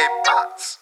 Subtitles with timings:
[0.00, 0.80] ¿Qué pasa?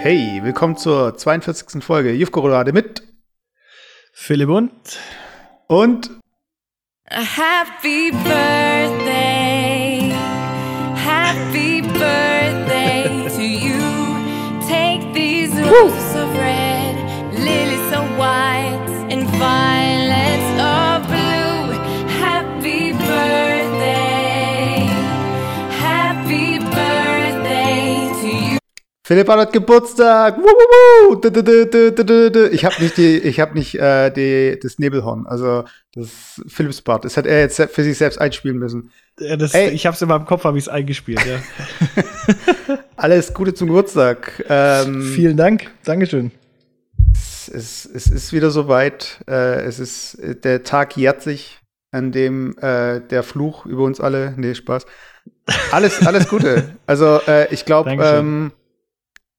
[0.00, 1.82] Hey, willkommen zur 42.
[1.82, 3.02] Folge Jufko-Roulade mit
[4.12, 4.70] Philipp und
[5.66, 6.10] und
[7.10, 10.10] A happy birthday.
[10.94, 13.80] Happy birthday to you.
[14.68, 16.03] Take these roses
[29.06, 30.38] Philipp hat Geburtstag.
[32.52, 37.04] Ich habe nicht die, ich habe nicht äh, die, das Nebelhorn, also das Philipps Part.
[37.04, 38.90] Das hat er jetzt für sich selbst einspielen müssen.
[39.20, 39.68] äh, das, Ey.
[39.72, 41.20] ich hab's in meinem Kopf, habe ich es eingespielt.
[41.26, 41.38] Ja.
[42.96, 44.42] Alles Gute zum Geburtstag.
[44.48, 46.30] Ähm, Vielen Dank, Dankeschön.
[47.14, 49.20] es, es, es ist wieder soweit.
[49.28, 54.32] Äh, es ist der Tag jährt sich, an dem äh, der Fluch über uns alle.
[54.38, 54.86] Nee, Spaß.
[55.72, 56.76] Alles, alles Gute.
[56.86, 57.90] Also äh, ich glaube,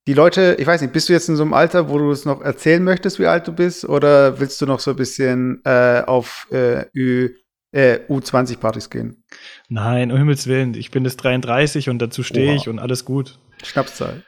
[0.07, 2.25] die Leute, ich weiß nicht, bist du jetzt in so einem Alter, wo du es
[2.25, 6.03] noch erzählen möchtest, wie alt du bist, oder willst du noch so ein bisschen äh,
[6.05, 7.35] auf äh, Ü,
[7.71, 9.23] äh, U20-Partys gehen?
[9.67, 13.39] Nein, um Himmels Willen, ich bin das 33 und dazu stehe ich und alles gut.
[13.63, 14.23] Schnapszahl.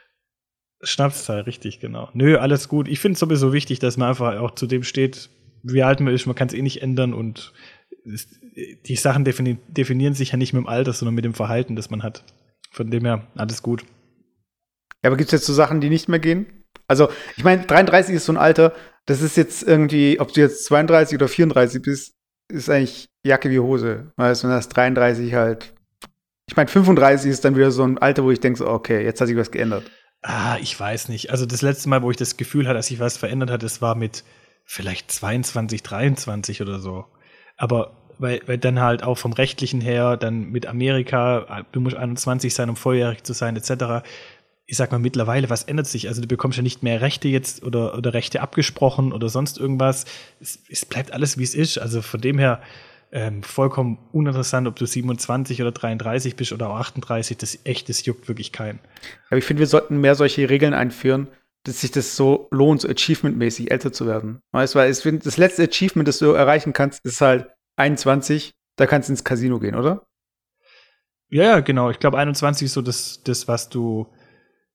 [0.82, 2.08] Schnapszahl, richtig, genau.
[2.12, 2.88] Nö, alles gut.
[2.88, 5.30] Ich finde es sowieso wichtig, dass man einfach auch zu dem steht,
[5.62, 6.26] wie alt man ist.
[6.26, 7.52] Man kann es eh nicht ändern und
[8.04, 8.28] es,
[8.86, 11.90] die Sachen defini definieren sich ja nicht mit dem Alter, sondern mit dem Verhalten, das
[11.90, 12.24] man hat.
[12.70, 13.84] Von dem her, alles gut.
[15.02, 16.46] Ja, aber gibt es jetzt so Sachen, die nicht mehr gehen?
[16.86, 18.72] Also, ich meine, 33 ist so ein Alter,
[19.06, 22.14] das ist jetzt irgendwie, ob du jetzt 32 oder 34 bist,
[22.48, 24.12] ist eigentlich Jacke wie Hose.
[24.16, 25.74] Weißt du, wenn das 33 halt.
[26.46, 29.20] Ich meine, 35 ist dann wieder so ein Alter, wo ich denke, so, okay, jetzt
[29.20, 29.90] hat sich was geändert.
[30.22, 31.30] Ah, ich weiß nicht.
[31.30, 33.82] Also das letzte Mal, wo ich das Gefühl hatte, dass sich was verändert hat, das
[33.82, 34.24] war mit
[34.64, 37.04] vielleicht 22, 23 oder so.
[37.56, 42.52] Aber weil, weil dann halt auch vom rechtlichen her, dann mit Amerika, du musst 21
[42.52, 44.04] sein, um volljährig zu sein, etc.
[44.70, 46.08] Ich sag mal, mittlerweile, was ändert sich?
[46.08, 50.04] Also du bekommst ja nicht mehr Rechte jetzt oder, oder Rechte abgesprochen oder sonst irgendwas.
[50.40, 51.78] Es, es bleibt alles, wie es ist.
[51.78, 52.60] Also von dem her
[53.10, 57.38] ähm, vollkommen uninteressant, ob du 27 oder 33 bist oder auch 38.
[57.38, 58.78] Das echt, das juckt wirklich keinen.
[59.28, 61.28] Aber ich finde, wir sollten mehr solche Regeln einführen,
[61.64, 64.40] dass sich das so lohnt, so achievementmäßig älter zu werden.
[64.52, 68.86] Weißt du, weil finde, das letzte Achievement, das du erreichen kannst, ist halt 21, da
[68.86, 70.06] kannst du ins Casino gehen, oder?
[71.30, 71.90] Ja, ja, genau.
[71.90, 74.06] Ich glaube, 21 ist so das, das was du,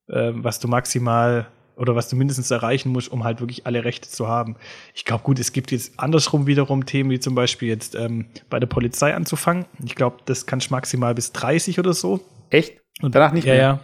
[0.09, 4.07] ähm, was du maximal oder was du mindestens erreichen musst, um halt wirklich alle Rechte
[4.07, 4.57] zu haben.
[4.93, 8.59] Ich glaube, gut, es gibt jetzt andersrum wiederum Themen, wie zum Beispiel jetzt ähm, bei
[8.59, 9.65] der Polizei anzufangen.
[9.83, 12.19] Ich glaube, das kannst du maximal bis 30 oder so.
[12.51, 12.79] Echt?
[13.01, 13.61] Und danach nicht ja, mehr?
[13.61, 13.79] Ja,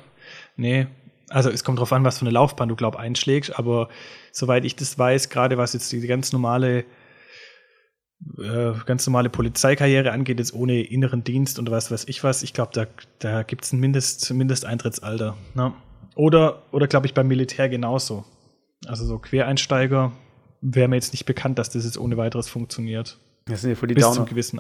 [0.59, 0.88] Nee.
[1.30, 3.88] Also es kommt drauf an, was für eine Laufbahn du, glaub, einschlägst, aber
[4.31, 6.86] soweit ich das weiß, gerade was jetzt die ganz normale
[8.38, 12.53] äh, ganz normale Polizeikarriere angeht, jetzt ohne inneren Dienst und was weiß ich was, ich
[12.53, 12.88] glaube, da,
[13.19, 15.38] da gibt es ein Mindest, Mindesteintrittsalter.
[15.53, 15.74] Ne?
[16.19, 18.25] Oder, oder glaube ich, beim Militär genauso.
[18.85, 20.12] Also so Quereinsteiger
[20.59, 23.18] wäre mir jetzt nicht bekannt, dass das jetzt ohne weiteres funktioniert.
[23.46, 24.16] Das sind ja voll die Bis Downer.
[24.18, 24.59] zum gewissen.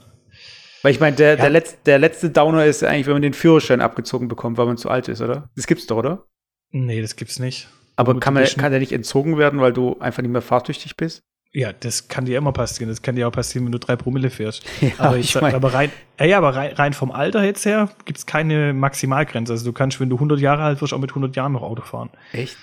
[0.83, 1.35] Weil ich meine, der, Ja.
[1.35, 4.77] der, letz, der letzte Downer ist eigentlich, wenn man den Führerschein abgezogen bekommt, weil man
[4.77, 5.49] zu alt ist, oder?
[5.57, 6.25] Das gibt's doch, oder?
[6.71, 7.67] Nee, das gibt's nicht.
[7.97, 11.19] Aber kann, man, kann der nicht entzogen werden, weil du einfach nicht mehr fahrtüchtig bist?
[11.51, 12.89] Ja, das kann dir immer passieren.
[12.89, 14.63] Das kann dir auch passieren, wenn du drei Promille fährst.
[14.81, 17.65] Ja, aber ich, ich mein- aber rein, ja, ja, aber rein, rein vom Alter jetzt
[17.65, 19.53] her gibt's keine Maximalgrenze.
[19.53, 21.81] Also du kannst, wenn du 100 Jahre alt wirst, auch mit 100 Jahren noch Auto
[21.81, 22.11] fahren.
[22.33, 22.55] Echt?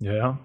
[0.00, 0.38] Ja, ja.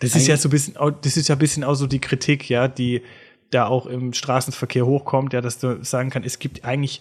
[0.00, 2.48] Das ist ja so ein bisschen, das ist ja ein bisschen auch so die Kritik,
[2.48, 3.02] ja, die
[3.50, 7.00] da auch im Straßenverkehr hochkommt, ja, dass du sagen kann, es gibt eigentlich,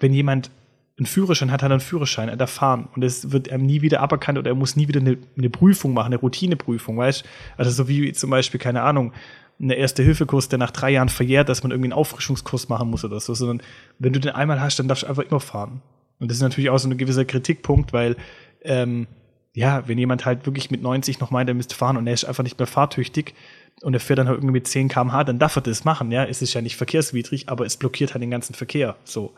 [0.00, 0.50] wenn jemand
[0.96, 3.82] einen Führerschein hat, hat er einen Führerschein, er darf fahren und es wird ihm nie
[3.82, 7.24] wieder aberkannt oder er muss nie wieder eine, eine Prüfung machen, eine Routineprüfung, weißt
[7.56, 9.12] Also so wie zum Beispiel, keine Ahnung,
[9.60, 13.18] eine Erste-Hilfe-Kurs, der nach drei Jahren verjährt, dass man irgendwie einen Auffrischungskurs machen muss oder
[13.20, 13.62] so, sondern
[13.98, 15.82] wenn du den einmal hast, dann darfst du einfach immer fahren.
[16.20, 18.16] Und das ist natürlich auch so ein gewisser Kritikpunkt, weil
[18.62, 19.06] ähm,
[19.54, 22.24] ja, wenn jemand halt wirklich mit 90 noch meint, er müsste fahren und er ist
[22.24, 23.34] einfach nicht mehr fahrtüchtig
[23.82, 26.24] und er fährt dann halt irgendwie mit 10 km/h, dann darf er das machen, ja.
[26.24, 28.96] Es ist ja nicht verkehrswidrig, aber es blockiert halt den ganzen Verkehr.
[29.04, 29.34] So.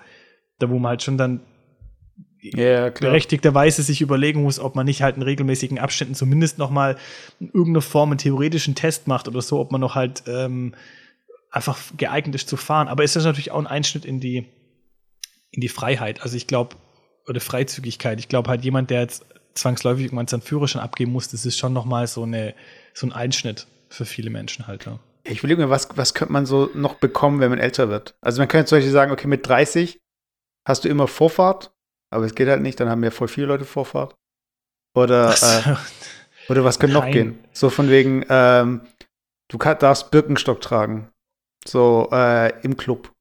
[0.59, 1.41] Da wo man halt schon dann
[2.43, 3.11] Ja, klar.
[3.11, 6.97] berechtigterweise sich überlegen muss, ob man nicht halt in regelmäßigen Abständen zumindest noch mal
[7.39, 10.75] in irgendeiner Form einen theoretischen Test macht oder so, ob man noch halt ähm,
[11.51, 12.89] einfach geeignet ist zu fahren.
[12.89, 14.47] Aber es ist natürlich auch ein Einschnitt in die,
[15.51, 16.23] in die Freiheit.
[16.23, 16.77] Also ich glaube,
[17.31, 18.19] oder Freizügigkeit.
[18.19, 21.73] Ich glaube halt jemand, der jetzt zwangsläufig irgendwann seinen Führerschein abgeben muss, das ist schon
[21.73, 22.55] noch mal so, eine,
[22.95, 24.87] so ein Einschnitt für viele Menschen halt.
[24.87, 24.99] Ja.
[25.25, 28.15] Ich überlege mir, was, was könnte man so noch bekommen, wenn man älter wird?
[28.21, 30.01] Also man könnte zum Beispiel sagen, okay, mit 30
[30.65, 31.73] hast du immer Vorfahrt,
[32.11, 34.17] aber es geht halt nicht, dann haben ja voll viele Leute Vorfahrt.
[34.95, 35.77] Oder, äh,
[36.51, 37.39] oder was könnte noch gehen?
[37.53, 38.81] So von wegen, ähm,
[39.49, 41.09] du kann, darfst Birkenstock tragen.
[41.65, 43.13] So, äh, im Club.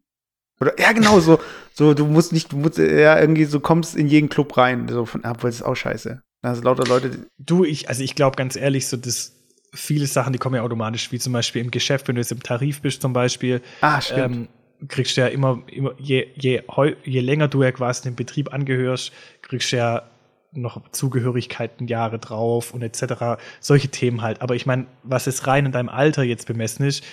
[0.59, 1.39] Oder, ja, genau, so,
[1.73, 4.87] so, du musst nicht, du musst, ja, irgendwie so kommst in jeden Club rein.
[4.87, 6.21] So von, obwohl, das ist auch scheiße.
[6.41, 9.35] Da sind lauter Leute, Du, ich, also ich glaube ganz ehrlich, so das
[9.73, 12.41] viele Sachen, die kommen ja automatisch, wie zum Beispiel im Geschäft, wenn du jetzt im
[12.41, 14.35] Tarif bist zum Beispiel, ah, stimmt.
[14.35, 14.47] ähm,
[14.87, 16.61] kriegst du ja immer, immer je, je,
[17.03, 19.11] je länger du ja quasi dem Betrieb angehörst,
[19.41, 20.03] kriegst du ja
[20.51, 23.41] noch Zugehörigkeiten Jahre drauf und etc.
[23.59, 24.41] Solche Themen halt.
[24.41, 27.03] Aber ich meine, was es rein in deinem Alter jetzt bemessen ist,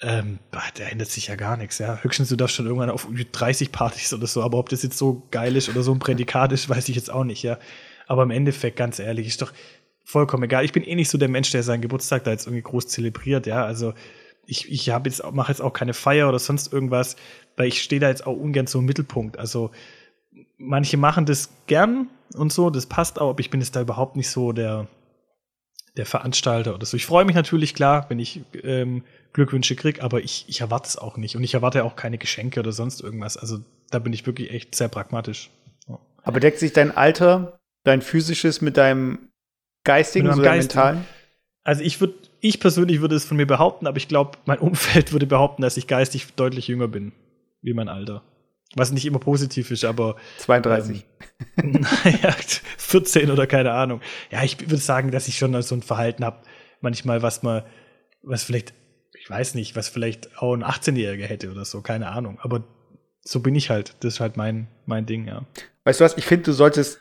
[0.00, 1.98] ähm, bah, da ändert sich ja gar nichts, ja.
[2.02, 5.26] Höchstens du darfst schon irgendwann auf 30 Partys oder so, aber ob das jetzt so
[5.32, 7.58] geil ist oder so ein Prädikat ist, weiß ich jetzt auch nicht, ja.
[8.06, 9.52] Aber im Endeffekt, ganz ehrlich, ist doch
[10.04, 10.64] vollkommen egal.
[10.64, 13.46] Ich bin eh nicht so der Mensch, der seinen Geburtstag da jetzt irgendwie groß zelebriert,
[13.46, 13.64] ja.
[13.64, 13.92] Also
[14.48, 17.16] ich, ich habe jetzt mache jetzt auch keine Feier oder sonst irgendwas,
[17.56, 19.38] weil ich stehe da jetzt auch ungern so im Mittelpunkt.
[19.38, 19.70] Also
[20.56, 24.16] manche machen das gern und so, das passt auch, aber ich bin jetzt da überhaupt
[24.16, 24.86] nicht so der,
[25.96, 26.96] der Veranstalter oder so.
[26.96, 29.04] Ich freue mich natürlich, klar, wenn ich ähm,
[29.34, 31.36] Glückwünsche krieg, aber ich, ich erwarte es auch nicht.
[31.36, 33.36] Und ich erwarte auch keine Geschenke oder sonst irgendwas.
[33.36, 33.58] Also
[33.90, 35.50] da bin ich wirklich echt sehr pragmatisch.
[36.22, 39.28] Aber deckt sich dein Alter, dein physisches mit deinem
[39.84, 40.80] geistigen, Mit so deinem Geistigen.
[40.84, 41.04] mentalen?
[41.64, 45.12] Also ich würde, ich persönlich würde es von mir behaupten, aber ich glaube, mein Umfeld
[45.12, 47.12] würde behaupten, dass ich geistig deutlich jünger bin,
[47.62, 48.22] wie mein Alter.
[48.74, 51.06] Was nicht immer positiv ist, aber 32.
[51.56, 51.72] Ähm,
[52.04, 52.34] naja,
[52.76, 54.02] 14 oder keine Ahnung.
[54.30, 56.40] Ja, ich würde sagen, dass ich schon so ein Verhalten habe,
[56.80, 57.62] manchmal, was man,
[58.22, 58.74] was vielleicht,
[59.18, 62.38] ich weiß nicht, was vielleicht auch ein 18-Jähriger hätte oder so, keine Ahnung.
[62.42, 62.62] Aber
[63.22, 63.94] so bin ich halt.
[64.00, 65.46] Das ist halt mein, mein Ding, ja.
[65.84, 66.16] Weißt du was?
[66.18, 67.00] Ich finde, du solltest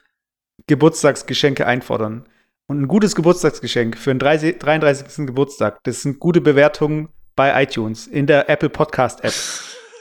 [0.68, 2.26] Geburtstagsgeschenke einfordern.
[2.70, 5.26] Und ein gutes Geburtstagsgeschenk für den 30 33.
[5.26, 9.34] Geburtstag, das sind gute Bewertungen bei iTunes, in der Apple Podcast App.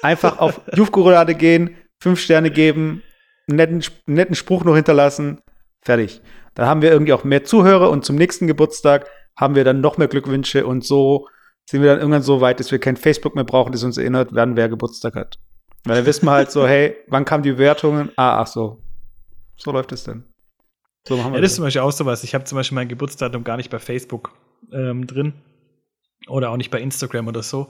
[0.03, 3.05] Einfach auf Jufgorolade gehen, fünf Sterne geben,
[3.49, 5.41] einen netten, netten Spruch noch hinterlassen,
[5.81, 6.21] fertig.
[6.55, 9.97] Dann haben wir irgendwie auch mehr Zuhörer und zum nächsten Geburtstag haben wir dann noch
[9.97, 11.29] mehr Glückwünsche und so
[11.71, 14.31] sind wir dann irgendwann so weit, dass wir kein Facebook mehr brauchen, das uns erinnert,
[14.33, 15.39] wann wer Geburtstag hat.
[15.85, 18.11] Weil dann wissen wir halt so, hey, wann kamen die Bewertungen?
[18.17, 18.83] Ah, ach so.
[19.57, 20.25] So läuft es denn.
[21.07, 22.25] So machen wir Ja, das ist zum Beispiel auch sowas.
[22.25, 24.33] Ich habe zum Beispiel mein Geburtsdatum gar nicht bei Facebook
[24.73, 25.35] ähm, drin.
[26.29, 27.69] Oder auch nicht bei Instagram oder so.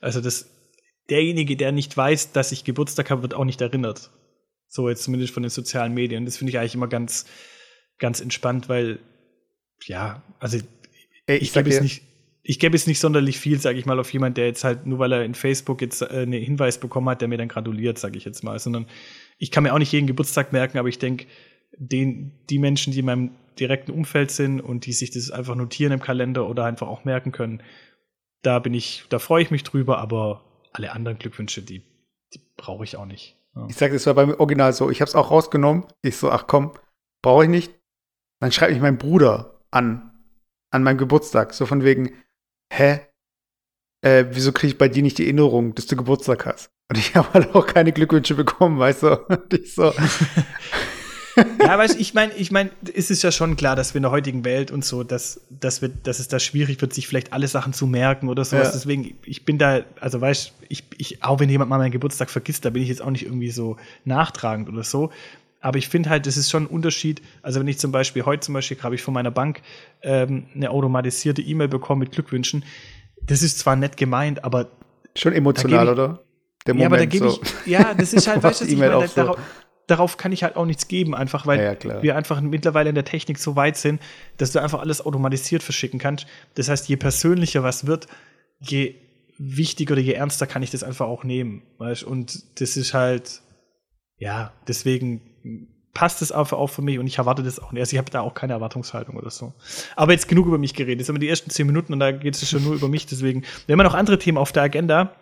[0.00, 0.48] Also das,
[1.10, 4.10] derjenige, der nicht weiß, dass ich Geburtstag habe, wird auch nicht erinnert.
[4.68, 6.24] So jetzt zumindest von den sozialen Medien.
[6.24, 7.26] Das finde ich eigentlich immer ganz,
[7.98, 8.98] ganz entspannt, weil,
[9.84, 10.58] ja, also
[11.26, 12.02] Ey, ich, ich gebe es nicht,
[12.42, 14.98] ich gebe es nicht sonderlich viel, sage ich mal, auf jemand, der jetzt halt, nur
[14.98, 18.16] weil er in Facebook jetzt äh, einen Hinweis bekommen hat, der mir dann gratuliert, sage
[18.16, 18.58] ich jetzt mal.
[18.58, 18.86] Sondern
[19.36, 21.26] ich kann mir auch nicht jeden Geburtstag merken, aber ich denke,
[21.76, 25.92] den, die Menschen, die in meinem direkten Umfeld sind und die sich das einfach notieren
[25.92, 27.62] im Kalender oder einfach auch merken können,
[28.42, 31.82] da bin ich, da freue ich mich drüber, aber alle anderen Glückwünsche, die,
[32.34, 33.36] die brauche ich auch nicht.
[33.54, 33.66] Ja.
[33.68, 34.90] ich sag, das war beim Original so.
[34.90, 35.84] Ich hab's auch rausgenommen.
[36.02, 36.72] Ich so, ach komm,
[37.22, 37.74] brauche ich nicht.
[38.40, 40.12] Dann schreibt mich mein Bruder an,
[40.70, 41.54] an meinem Geburtstag.
[41.54, 42.12] So von wegen,
[42.72, 43.00] hä?
[44.02, 46.70] Äh, wieso kriege ich bei dir nicht die Erinnerung, dass du Geburtstag hast?
[46.88, 49.16] Und ich habe halt auch keine Glückwünsche bekommen, weißt du?
[49.26, 49.92] Und ich so,
[51.60, 54.02] Ja, weißt du, ich meine, ich meine, es ist ja schon klar, dass wir in
[54.02, 57.32] der heutigen Welt und so, dass, dass, wir, dass es da schwierig wird, sich vielleicht
[57.32, 58.68] alle Sachen zu merken oder sowas.
[58.68, 58.72] Ja.
[58.72, 62.64] Deswegen, ich bin da, also weißt ich, ich, auch wenn jemand mal meinen Geburtstag vergisst,
[62.64, 65.10] da bin ich jetzt auch nicht irgendwie so nachtragend oder so.
[65.60, 67.20] Aber ich finde halt, es ist schon ein Unterschied.
[67.42, 69.62] Also wenn ich zum Beispiel, heute zum Beispiel habe ich von meiner Bank
[70.02, 72.64] ähm, eine automatisierte E-Mail bekommen mit Glückwünschen.
[73.22, 74.68] Das ist zwar nett gemeint, aber
[75.16, 76.22] schon emotional, oder?
[76.66, 77.40] Der ja, aber da gebe so.
[77.42, 79.14] ich, ja, das ist halt, weißt du, ich meine, so.
[79.14, 79.38] darauf,
[79.88, 83.04] darauf kann ich halt auch nichts geben, einfach weil Ja, wir einfach mittlerweile in der
[83.04, 84.00] Technik so weit sind,
[84.36, 86.26] dass du einfach alles automatisiert verschicken kannst.
[86.54, 88.06] Das heißt, je persönlicher was wird,
[88.60, 88.94] je
[89.38, 92.04] wichtiger oder je ernster kann ich das einfach auch nehmen, weißt?
[92.04, 93.40] Und das ist halt,
[94.18, 95.22] ja, deswegen
[95.94, 97.80] passt es einfach auch für mich und ich erwarte das auch nicht.
[97.80, 99.54] Also ich habe da auch keine Erwartungshaltung oder so.
[99.96, 101.00] Aber jetzt genug über mich geredet.
[101.00, 103.06] Jetzt haben wir die ersten zehn Minuten und da geht es schon nur über mich.
[103.06, 105.14] Deswegen, wir haben ja noch andere Themen auf der Agenda.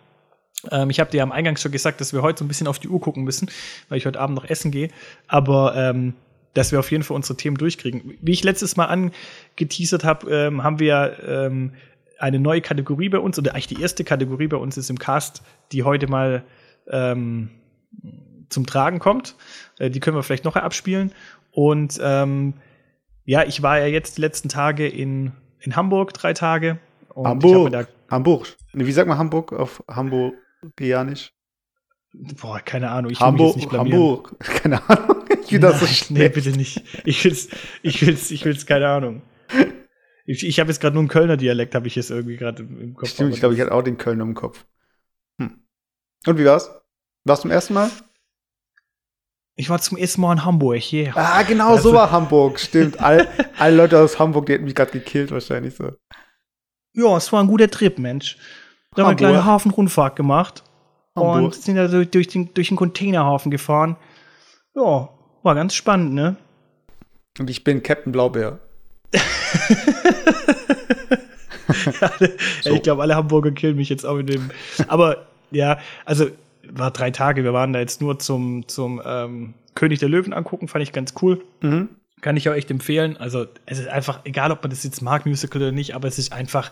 [0.71, 2.79] Ähm, ich habe dir am Eingang schon gesagt, dass wir heute so ein bisschen auf
[2.79, 3.49] die Uhr gucken müssen,
[3.89, 4.89] weil ich heute Abend noch essen gehe.
[5.27, 6.13] Aber ähm,
[6.53, 8.15] dass wir auf jeden Fall unsere Themen durchkriegen.
[8.19, 11.73] Wie ich letztes Mal angeteasert habe, ähm, haben wir ähm,
[12.17, 15.43] eine neue Kategorie bei uns, oder eigentlich die erste Kategorie bei uns ist im Cast,
[15.71, 16.43] die heute mal
[16.87, 17.49] ähm,
[18.49, 19.35] zum Tragen kommt.
[19.77, 21.11] Äh, die können wir vielleicht noch abspielen.
[21.51, 22.55] Und ähm,
[23.25, 26.79] ja, ich war ja jetzt die letzten Tage in, in Hamburg, drei Tage.
[27.15, 27.87] Hamburg.
[28.09, 28.57] Hamburg.
[28.73, 29.83] Wie sagt man Hamburg auf
[30.61, 31.33] Hamburgianisch?
[32.13, 33.11] Boah, keine Ahnung.
[33.11, 33.99] Ich will Hamburg, jetzt nicht blamieren.
[33.99, 34.39] Hamburg.
[34.39, 35.25] Keine Ahnung.
[35.41, 36.83] Ich finde das so Nein, nee, bitte nicht.
[37.05, 37.49] Ich will's,
[37.83, 39.21] ich will's, ich will's, keine Ahnung.
[40.25, 42.95] Ich, ich habe jetzt gerade nur einen Kölner Dialekt, habe ich jetzt irgendwie gerade im,
[42.95, 43.09] Kopf.
[43.09, 44.65] Stimmt, ich glaube, ich hatte auch den Köln im Kopf.
[45.39, 45.65] Hm.
[46.25, 46.69] Und wie war's?
[47.23, 47.91] Warst du zum ersten Mal?
[49.59, 51.11] ich war zum ersten Mal in Hamburg, yeah.
[51.15, 52.59] Ah, genau, Also- so war Hamburg.
[52.59, 52.99] Stimmt.
[53.01, 55.93] All, alle Leute aus Hamburg, die hätten mich gerade gekillt, wahrscheinlich so.
[56.93, 58.37] Ja, es war ein guter Trip, Mensch.
[58.97, 59.45] Da haben wir eine kleine.
[59.45, 60.63] Hafenrundfahrt gemacht
[61.15, 61.43] Hamburg.
[61.43, 63.95] und sind da durch, durch, den, durch den Containerhafen gefahren.
[64.75, 65.09] Ja,
[65.43, 66.35] war ganz spannend, ne?
[67.39, 68.59] Und ich bin Captain Blaubeer.
[72.01, 72.11] Ja,
[72.73, 74.51] Ich glaube, alle Hamburger killen mich jetzt auch mit dem.
[74.87, 76.27] Aber ja, also
[76.69, 77.43] war drei Tage.
[77.43, 81.13] Wir waren da jetzt nur zum, zum ähm, König der Löwen angucken, fand ich ganz
[81.21, 81.43] cool.
[81.61, 81.89] Mhm.
[82.21, 83.17] Kann ich auch echt empfehlen.
[83.17, 86.17] Also, es ist einfach, egal ob man das jetzt mag, Musical oder nicht, aber es
[86.17, 86.71] ist einfach,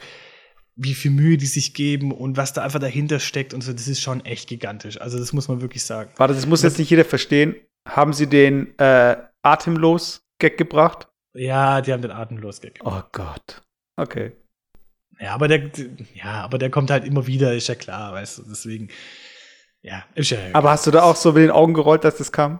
[0.75, 3.88] wie viel Mühe die sich geben und was da einfach dahinter steckt und so, das
[3.88, 5.00] ist schon echt gigantisch.
[5.00, 6.12] Also, das muss man wirklich sagen.
[6.17, 7.55] Warte, das muss jetzt nicht jeder verstehen.
[7.88, 11.08] Haben Sie den äh, Atemlos-Gag gebracht?
[11.36, 12.88] Ja, die haben den atemlos gegeben.
[12.88, 13.62] Oh Gott.
[13.98, 14.32] Okay.
[15.20, 15.70] Ja, aber der,
[16.13, 18.89] ja, aber der kommt halt immer wieder, ist ja klar, weißt du, deswegen,
[19.82, 20.39] ja, ist ja.
[20.53, 22.60] Aber hast du da auch so mit den Augen gerollt, dass das kam?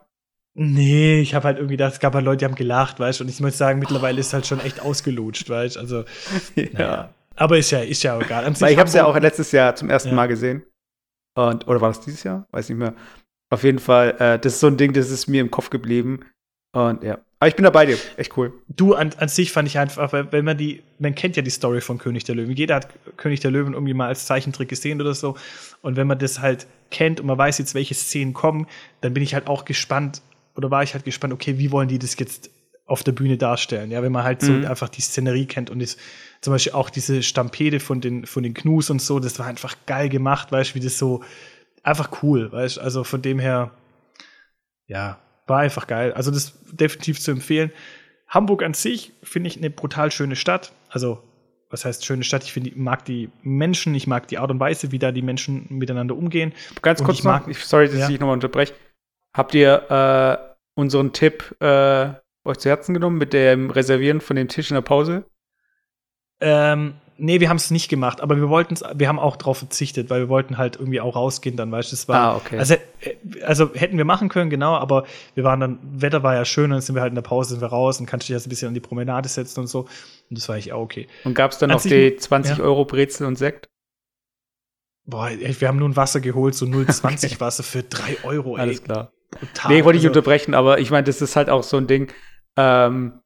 [0.54, 3.24] Nee, ich habe halt irgendwie gedacht, es gab halt Leute, die haben gelacht, weißt du,
[3.26, 6.06] und ich muss sagen, mittlerweile ist halt schon echt ausgelutscht, weißt du, also,
[6.56, 7.14] naja.
[7.36, 8.46] Aber ist ja, ist ja auch egal.
[8.60, 10.16] Weil ich habe es ja auch letztes Jahr zum ersten Ja.
[10.16, 10.64] Mal gesehen.
[11.38, 12.48] Und, oder war das dieses Jahr?
[12.52, 12.94] Weiß nicht mehr.
[13.50, 16.26] Auf jeden Fall, äh, das ist so ein Ding, das ist mir im Kopf geblieben.
[16.74, 17.20] Und ja.
[17.40, 17.98] Aber ich bin da bei dir.
[18.18, 18.54] Echt cool.
[18.70, 21.50] Du, an, an sich fand ich einfach, weil, wenn man die, man kennt ja die
[21.50, 22.56] Story von König der Löwen.
[22.56, 22.88] Jeder hat
[23.18, 25.36] König der Löwen irgendwie mal als Zeichentrick gesehen oder so.
[25.82, 28.68] Und wenn man das halt kennt und man weiß jetzt, welche Szenen kommen,
[29.02, 30.22] dann bin ich halt auch gespannt,
[30.56, 32.50] oder war ich halt gespannt, okay, wie wollen die das jetzt
[32.86, 33.92] auf der Bühne darstellen?
[33.92, 34.66] Ja, wenn man halt so Mhm.
[34.66, 35.98] einfach die Szenerie kennt und das,
[36.42, 39.76] zum Beispiel auch diese Stampede von den, von den Knus und so, das war einfach
[39.88, 41.24] geil gemacht, weißt du, wie das so,
[41.84, 43.72] einfach cool, weißt du, also von dem her,
[44.88, 46.14] ja, war einfach geil.
[46.14, 47.72] Also das definitiv zu empfehlen.
[48.28, 50.72] Hamburg an sich finde ich eine brutal schöne Stadt.
[50.90, 51.22] Also,
[51.70, 52.44] was heißt schöne Stadt?
[52.44, 55.22] Ich finde, ich mag die Menschen, ich mag die Art und Weise, wie da die
[55.22, 56.54] Menschen miteinander umgehen.
[56.82, 57.32] Ganz Und kurz ich noch.
[57.34, 58.10] mag- Ich, sorry, dass Ja.
[58.10, 58.74] ich nochmal unterbreche.
[59.36, 62.14] Habt ihr äh, unseren Tipp äh,
[62.46, 65.26] euch zu Herzen genommen mit dem Reservieren von dem Tisch in der Pause?
[66.42, 69.58] Ähm, nee, wir haben es nicht gemacht, aber wir wollten es, wir haben auch darauf
[69.60, 72.58] verzichtet, weil wir wollten halt irgendwie auch rausgehen dann, weißt du, es war, Ah, okay.
[72.60, 76.44] also, äh, also hätten wir machen können, genau, aber wir waren dann, Wetter war ja
[76.44, 78.48] schön, dann sind wir halt in der Pause, sind wir raus und kannst dich jetzt
[78.48, 79.82] ein bisschen an die Promenade setzen und so
[80.30, 81.08] und das war eigentlich auch okay.
[81.24, 82.64] Und gab es dann An noch sich- die 20 ja.
[82.64, 83.70] Euro Brezel und Sekt?
[85.06, 88.62] Boah, ey, wir haben nur ein Wasser geholt, so 0,20 Wasser für 3 Euro, ey.
[88.62, 89.14] Alles klar.
[89.32, 89.72] Brutal.
[89.72, 92.12] Nee, wollte ich Also, unterbrechen, aber ich meine, das ist halt auch so ein Ding.
[92.58, 93.20] Ähm,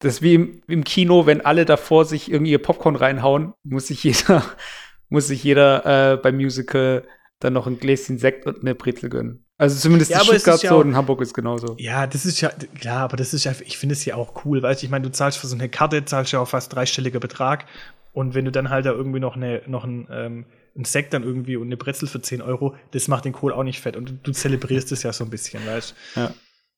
[0.00, 3.86] das ist wie im, im Kino, wenn alle davor sich irgendwie ihr Popcorn reinhauen, muss
[3.86, 4.44] sich jeder,
[5.08, 7.04] muss sich jeder äh, beim Musical
[7.40, 9.44] dann noch ein Gläschen Sekt und eine Brezel gönnen.
[9.56, 11.76] Also zumindest Ja, in Stuttgart ist ja so auch- und in Hamburg ist genauso.
[11.78, 14.62] Ja, das ist ja, klar, aber das ist ja, ich finde es ja auch cool,
[14.62, 17.20] weißt du, ich meine, du zahlst für so eine Karte, zahlst ja auch fast dreistelliger
[17.20, 17.66] Betrag
[18.12, 20.46] und wenn du dann halt da irgendwie noch, eine, noch ein, ähm,
[20.76, 23.62] ein Sekt dann irgendwie und eine Brezel für 10 Euro, das macht den Kohl auch
[23.62, 26.20] nicht fett und du, du zelebrierst es ja so ein bisschen, weißt du.
[26.20, 26.34] Ja.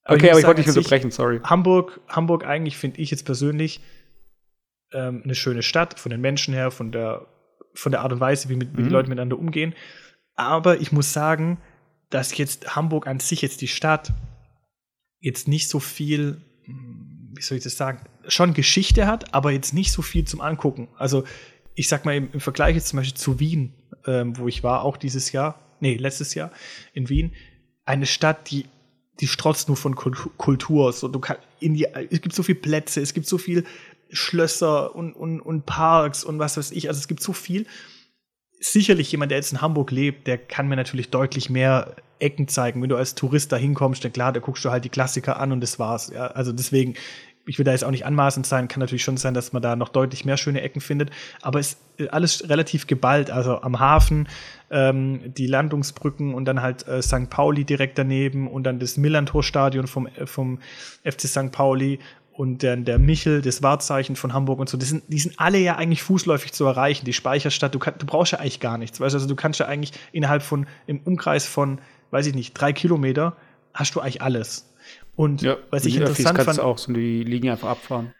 [0.07, 1.41] Aber Okay, muss aber ich wollte dich unterbrechen, sorry.
[1.43, 3.81] Hamburg, Hamburg eigentlich finde ich jetzt persönlich
[4.93, 7.27] ähm, eine schöne Stadt, von den Menschen her, von der,
[7.73, 8.89] von der Art und Weise, wie, mit, wie die Mhm.
[8.89, 9.75] Leute miteinander umgehen.
[10.35, 11.57] Aber ich muss sagen,
[12.09, 14.13] dass jetzt Hamburg an sich, jetzt die Stadt,
[15.19, 19.73] jetzt nicht so viel, hm, wie soll ich das sagen, schon Geschichte hat, aber jetzt
[19.73, 20.87] nicht so viel zum Angucken.
[20.97, 21.25] Also
[21.75, 23.73] ich sag mal im, im Vergleich jetzt zum Beispiel zu Wien,
[24.05, 26.51] ähm, wo ich war, auch dieses Jahr, nee, letztes Jahr
[26.93, 27.33] in Wien,
[27.83, 28.65] eine Stadt, die
[29.19, 30.93] die strotzt nur von Kul- Kultur.
[30.93, 33.65] So, du kann, in die, es gibt so viele Plätze, es gibt so viel
[34.09, 36.87] Schlösser und, und, und Parks und was weiß ich.
[36.87, 37.65] Also es gibt so viel.
[38.59, 42.81] Sicherlich jemand, der jetzt in Hamburg lebt, der kann mir natürlich deutlich mehr Ecken zeigen.
[42.81, 45.51] Wenn du als Tourist da hinkommst, dann klar, da guckst du halt die Klassiker an
[45.51, 46.09] und das war's.
[46.13, 46.95] Ja, also deswegen,
[47.47, 49.75] ich will da jetzt auch nicht anmaßend sein, kann natürlich schon sein, dass man da
[49.75, 51.11] noch deutlich mehr schöne Ecken findet,
[51.41, 53.31] aber es ist alles relativ geballt.
[53.31, 54.27] Also am Hafen,
[54.69, 57.29] ähm, die Landungsbrücken und dann halt äh, St.
[57.29, 60.59] Pauli direkt daneben und dann das Millantor-Stadion vom, äh, vom
[61.03, 61.51] FC St.
[61.51, 61.99] Pauli
[62.33, 64.77] und dann der Michel, das Wahrzeichen von Hamburg und so.
[64.77, 67.05] Das sind, die sind alle ja eigentlich fußläufig zu erreichen.
[67.05, 68.99] Die Speicherstadt, du, kann, du brauchst ja eigentlich gar nichts.
[68.99, 69.13] Weißt?
[69.13, 69.17] du?
[69.17, 71.79] Also du kannst ja eigentlich innerhalb von, im Umkreis von,
[72.11, 73.35] weiß ich nicht, drei Kilometer,
[73.73, 74.71] hast du eigentlich alles.
[75.17, 78.13] Und was ich interessant fand, auch so die Linie einfach abfahren.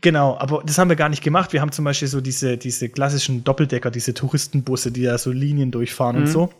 [0.00, 1.52] Genau, aber das haben wir gar nicht gemacht.
[1.52, 5.70] Wir haben zum Beispiel so diese, diese klassischen Doppeldecker, diese Touristenbusse, die da so Linien
[5.70, 6.26] durchfahren und Mhm.
[6.26, 6.52] so.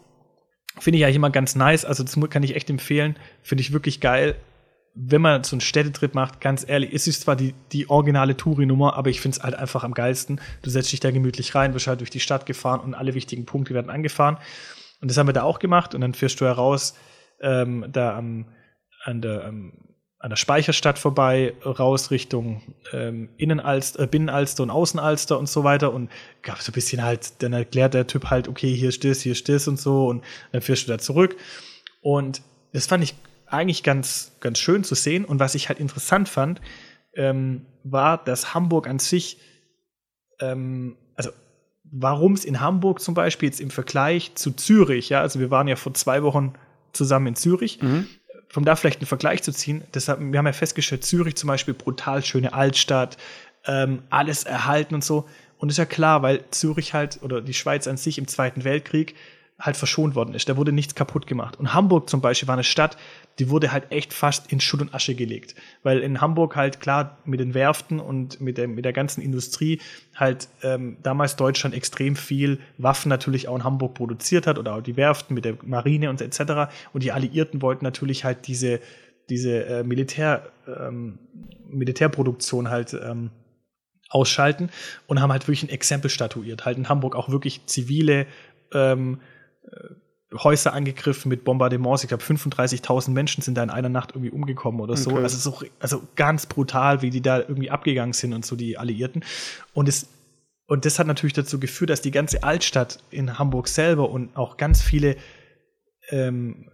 [0.79, 1.85] Finde ich eigentlich immer ganz nice.
[1.85, 3.17] Also, das kann ich echt empfehlen.
[3.43, 4.37] Finde ich wirklich geil.
[4.95, 8.95] Wenn man so einen Städtetrip macht, ganz ehrlich, es ist zwar die, die originale Touri-Nummer,
[8.95, 10.41] aber ich finde es halt einfach am geilsten.
[10.63, 13.45] Du setzt dich da gemütlich rein, wirst halt durch die Stadt gefahren und alle wichtigen
[13.45, 14.37] Punkte werden angefahren.
[15.01, 15.97] Und das haben wir da auch gemacht.
[15.97, 16.95] Und dann fährst du heraus,
[17.41, 18.47] ähm, da am,
[19.03, 19.73] an der, ähm,
[20.19, 25.93] an der Speicherstadt vorbei, raus Richtung ähm, Innenalster, äh, Binnenalster und Außenalster und so weiter.
[25.93, 26.11] Und
[26.43, 29.33] gab so ein bisschen halt, dann erklärt der Typ halt, okay, hier ist das, hier
[29.33, 30.07] ist das und so.
[30.07, 31.37] Und dann fährst du da zurück.
[32.01, 32.43] Und
[32.73, 33.15] das fand ich
[33.47, 35.25] eigentlich ganz, ganz schön zu sehen.
[35.25, 36.61] Und was ich halt interessant fand,
[37.15, 39.39] ähm, war, dass Hamburg an sich
[40.43, 41.31] ähm, also
[41.85, 45.69] warum es in Hamburg zum Beispiel jetzt im Vergleich zu Zürich, ja, also wir waren
[45.69, 46.55] ja vor zwei Wochen
[46.93, 48.07] zusammen in Zürich, Mhm.
[48.55, 51.75] Um da vielleicht einen Vergleich zu ziehen, deshalb, wir haben ja festgestellt, Zürich zum Beispiel,
[51.75, 53.17] brutal schöne Altstadt,
[53.67, 55.29] ähm, alles erhalten und so.
[55.59, 59.15] Und ist ja klar, weil Zürich halt oder die Schweiz an sich im Zweiten Weltkrieg
[59.63, 60.49] halt verschont worden ist.
[60.49, 61.59] Da wurde nichts kaputt gemacht.
[61.59, 62.97] Und Hamburg zum Beispiel war eine Stadt,
[63.39, 65.55] die wurde halt echt fast in Schutt und Asche gelegt.
[65.85, 69.81] Weil in Hamburg halt klar mit den Werften und mit der, mit der ganzen Industrie
[70.17, 74.83] halt ähm, damals Deutschland extrem viel Waffen natürlich auch in Hamburg produziert hat oder auch
[74.83, 76.73] die Werften mit der Marine und etc.
[76.93, 78.81] Und die Alliierten wollten natürlich halt diese,
[79.31, 81.21] diese äh, Militär, ähm,
[81.69, 83.31] Militärproduktion halt ähm,
[84.09, 84.71] ausschalten
[85.07, 86.65] und haben halt wirklich ein Exempel statuiert.
[86.65, 88.27] Halt in Hamburg auch wirklich zivile
[88.75, 89.42] ähm, äh,
[90.35, 92.05] Häuser angegriffen mit Bombardements.
[92.05, 95.11] Ich glaube, 35.000 Menschen sind da in einer Nacht irgendwie umgekommen oder so.
[95.11, 95.23] Okay.
[95.23, 95.67] Also, so.
[95.79, 99.25] also ganz brutal, wie die da irgendwie abgegangen sind und so, die Alliierten.
[99.75, 100.09] Und es
[100.67, 104.57] und das hat natürlich dazu geführt, dass die ganze Altstadt in Hamburg selber und auch
[104.57, 105.17] ganz viele
[106.09, 106.71] ähm,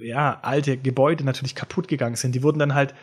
[0.00, 2.34] ja, alte Gebäude natürlich kaputt gegangen sind.
[2.36, 2.94] Die wurden dann halt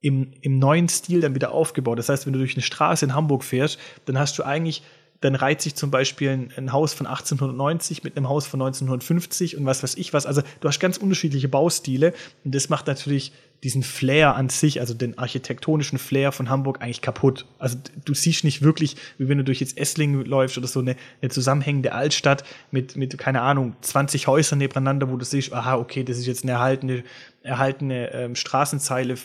[0.00, 1.98] im, im neuen Stil dann wieder aufgebaut.
[1.98, 4.82] Das heißt, wenn du durch eine Straße in Hamburg fährst, dann hast du eigentlich,
[5.20, 9.56] dann reiht sich zum Beispiel ein, ein Haus von 1890 mit einem Haus von 1950
[9.56, 10.26] und was weiß ich was.
[10.26, 13.32] Also du hast ganz unterschiedliche Baustile und das macht natürlich
[13.62, 17.46] diesen Flair an sich, also den architektonischen Flair von Hamburg eigentlich kaputt.
[17.58, 20.96] Also du siehst nicht wirklich, wie wenn du durch jetzt Esslingen läufst oder so eine,
[21.22, 26.04] eine zusammenhängende Altstadt mit, mit, keine Ahnung, 20 Häusern nebeneinander, wo du siehst, aha, okay,
[26.04, 27.02] das ist jetzt eine erhaltene,
[27.42, 29.16] erhaltene ähm, Straßenzeile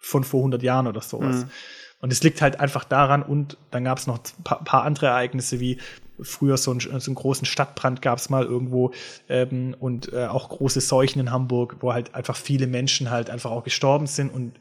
[0.00, 1.44] von vor 100 Jahren oder sowas.
[2.00, 5.06] Und es liegt halt einfach daran und dann gab es noch ein paar, paar andere
[5.06, 5.78] Ereignisse wie
[6.22, 8.92] früher so einen, so einen großen Stadtbrand gab es mal irgendwo
[9.28, 13.50] ähm, und äh, auch große Seuchen in Hamburg, wo halt einfach viele Menschen halt einfach
[13.50, 14.54] auch gestorben sind und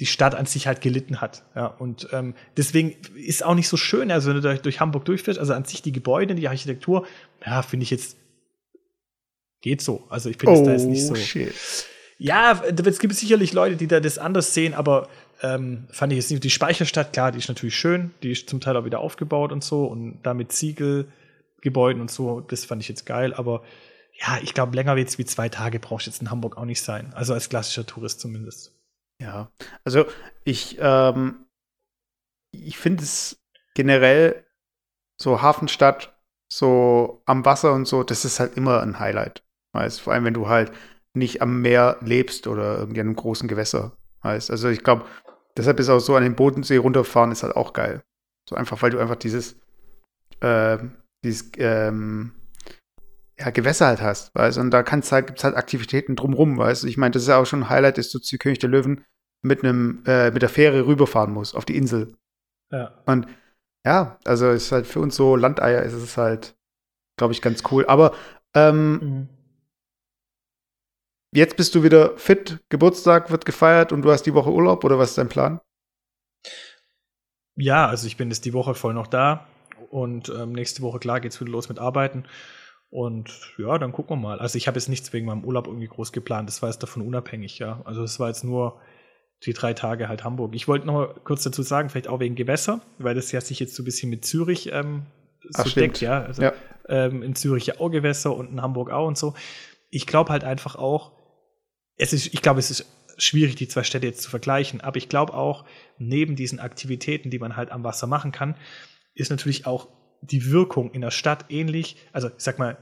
[0.00, 1.44] die Stadt an sich halt gelitten hat.
[1.54, 5.04] Ja, und ähm, deswegen ist auch nicht so schön, also wenn du durch, durch Hamburg
[5.04, 7.06] durchfährst, also an sich die Gebäude, die Architektur,
[7.44, 8.16] ja, finde ich jetzt
[9.60, 10.04] geht so.
[10.08, 11.12] Also ich finde es da jetzt nicht so.
[11.12, 11.54] Oh, shit.
[12.18, 15.08] Ja, es gibt sicherlich Leute, die da das anders sehen, aber
[15.42, 16.44] ähm, fand ich jetzt nicht.
[16.44, 19.62] Die Speicherstadt, klar, die ist natürlich schön, die ist zum Teil auch wieder aufgebaut und
[19.62, 23.62] so und da mit Ziegelgebäuden und so, das fand ich jetzt geil, aber
[24.14, 26.82] ja, ich glaube, länger jetzt wie zwei Tage brauchst du jetzt in Hamburg auch nicht
[26.82, 27.12] sein.
[27.14, 28.72] Also als klassischer Tourist zumindest.
[29.20, 29.50] Ja,
[29.84, 30.04] also
[30.44, 31.46] ich, ähm,
[32.52, 33.42] ich finde es
[33.74, 34.44] generell
[35.20, 36.14] so Hafenstadt,
[36.52, 39.42] so am Wasser und so, das ist halt immer ein Highlight.
[39.72, 40.72] Weißt, vor allem, wenn du halt
[41.14, 43.96] nicht am Meer lebst oder irgendwie an einem großen Gewässer.
[44.22, 45.04] Heißt, also ich glaube,
[45.56, 48.02] deshalb ist auch so an den Bodensee runterfahren ist halt auch geil.
[48.48, 49.56] So einfach, weil du einfach dieses,
[50.40, 50.78] äh,
[51.24, 52.32] dieses, ähm,
[53.38, 56.96] ja, Gewässer halt hast, weißt und da kannst halt, gibt's halt Aktivitäten drumrum, weißt Ich
[56.96, 59.04] meine, das ist auch schon ein Highlight, dass du zu König der Löwen
[59.42, 62.14] mit einem, äh, mit der Fähre rüberfahren musst auf die Insel.
[62.70, 63.02] Ja.
[63.06, 63.26] Und
[63.84, 66.54] ja, also ist halt für uns so Landeier ist es halt,
[67.16, 67.84] glaube ich, ganz cool.
[67.86, 68.14] Aber
[68.54, 69.28] ähm, Mhm.
[71.34, 74.98] Jetzt bist du wieder fit, Geburtstag wird gefeiert und du hast die Woche Urlaub oder
[74.98, 75.60] was ist dein Plan?
[77.56, 79.46] Ja, also ich bin jetzt die Woche voll noch da
[79.90, 82.24] und ähm, nächste Woche, klar, geht's wieder los mit Arbeiten.
[82.90, 84.38] Und ja, dann gucken wir mal.
[84.38, 86.48] Also ich habe jetzt nichts wegen meinem Urlaub irgendwie groß geplant.
[86.48, 87.80] Das war jetzt davon unabhängig, ja.
[87.84, 88.80] Also es war jetzt nur
[89.44, 90.54] die drei Tage halt Hamburg.
[90.54, 93.58] Ich wollte noch mal kurz dazu sagen, vielleicht auch wegen Gewässer, weil das ja sich
[93.60, 95.06] jetzt so ein bisschen mit Zürich ähm,
[95.40, 96.22] so Ach, deckt, ja.
[96.22, 96.52] Also Ja.
[96.88, 99.34] ähm, in Zürich ja auch Gewässer und in Hamburg auch und so.
[99.90, 101.12] Ich glaube halt einfach auch,
[101.96, 102.86] es ist, ich glaube, es ist
[103.18, 105.64] schwierig, die zwei Städte jetzt zu vergleichen, aber ich glaube auch,
[105.98, 108.56] neben diesen Aktivitäten, die man halt am Wasser machen kann,
[109.14, 109.88] ist natürlich auch
[110.22, 111.96] die Wirkung in der Stadt ähnlich.
[112.12, 112.78] Also, ich sag mal,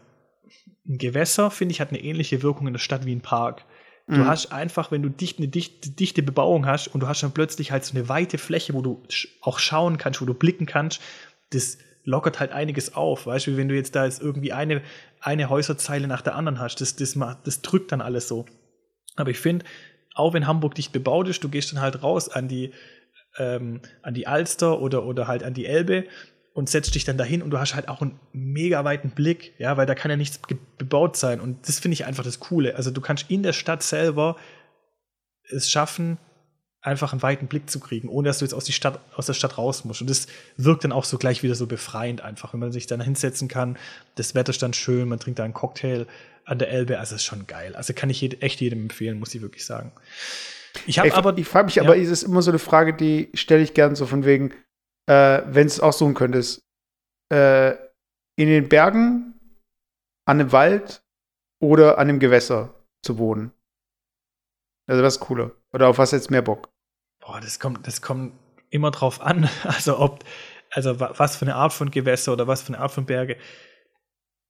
[0.86, 3.64] ein Gewässer, finde ich, hat eine ähnliche Wirkung in der Stadt wie ein Park.
[4.06, 4.26] Du Mhm.
[4.26, 7.70] hast einfach, wenn du dicht, eine dichte, dichte Bebauung hast und du hast dann plötzlich
[7.70, 9.02] halt so eine weite Fläche, wo du
[9.40, 11.00] auch schauen kannst, wo du blicken kannst,
[11.50, 13.26] das lockert halt einiges auf.
[13.26, 14.82] Weißt du, wenn du jetzt da jetzt irgendwie eine,
[15.20, 18.46] eine Häuserzeile nach der anderen hast, das, das, macht, das drückt dann alles so.
[19.16, 19.64] Aber ich finde,
[20.14, 22.72] auch wenn Hamburg dicht bebaut ist, du gehst dann halt raus an die,
[23.38, 26.04] ähm, an die Alster oder, oder halt an die Elbe
[26.52, 29.76] und setzt dich dann dahin und du hast halt auch einen mega weiten Blick, ja,
[29.76, 30.40] weil da kann ja nichts
[30.78, 31.40] bebaut sein.
[31.40, 32.76] Und das finde ich einfach das Coole.
[32.76, 34.36] Also du kannst in der Stadt selber
[35.48, 36.18] es schaffen,
[36.82, 39.34] einfach einen weiten Blick zu kriegen, ohne dass du jetzt aus, die Stadt, aus der
[39.34, 40.00] Stadt raus musst.
[40.00, 43.00] Und das wirkt dann auch so gleich wieder so befreiend einfach, wenn man sich dann
[43.00, 43.76] hinsetzen kann.
[44.14, 46.06] Das Wetter ist dann schön, man trinkt da einen Cocktail
[46.46, 46.98] an der Elbe.
[46.98, 47.76] Also ist schon geil.
[47.76, 49.92] Also kann ich echt jedem empfehlen, muss ich wirklich sagen.
[50.86, 51.82] Ich habe aber ich frage mich ja.
[51.82, 54.52] aber, ist es immer so eine Frage, die stelle ich gern so von wegen,
[55.06, 56.62] äh, wenn es aussuchen könntest,
[57.30, 57.72] äh,
[58.36, 59.34] in den Bergen,
[60.24, 61.02] an einem Wald
[61.60, 63.52] oder an einem Gewässer zu wohnen.
[64.90, 65.52] Also was ist cooler?
[65.72, 66.68] Oder auf was jetzt mehr Bock?
[67.20, 68.32] Boah, das kommt, das kommt
[68.70, 69.48] immer drauf an.
[69.64, 70.24] Also ob,
[70.70, 73.36] Also wa- was für eine Art von Gewässer oder was für eine Art von Berge.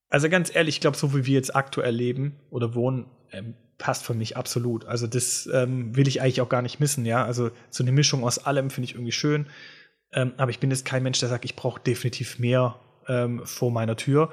[0.08, 4.04] Also ganz ehrlich, ich glaube, so wie wir jetzt aktuell leben oder wohnen, ähm, passt
[4.04, 4.84] für mich absolut.
[4.84, 7.24] Also das ähm, will ich eigentlich auch gar nicht missen, ja.
[7.24, 9.46] Also so eine Mischung aus allem finde ich irgendwie schön.
[10.12, 12.76] Ähm, aber ich bin jetzt kein Mensch, der sagt, ich brauche definitiv mehr
[13.08, 14.32] ähm, vor meiner Tür.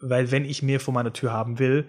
[0.00, 1.86] Weil wenn ich mehr vor meiner Tür haben will,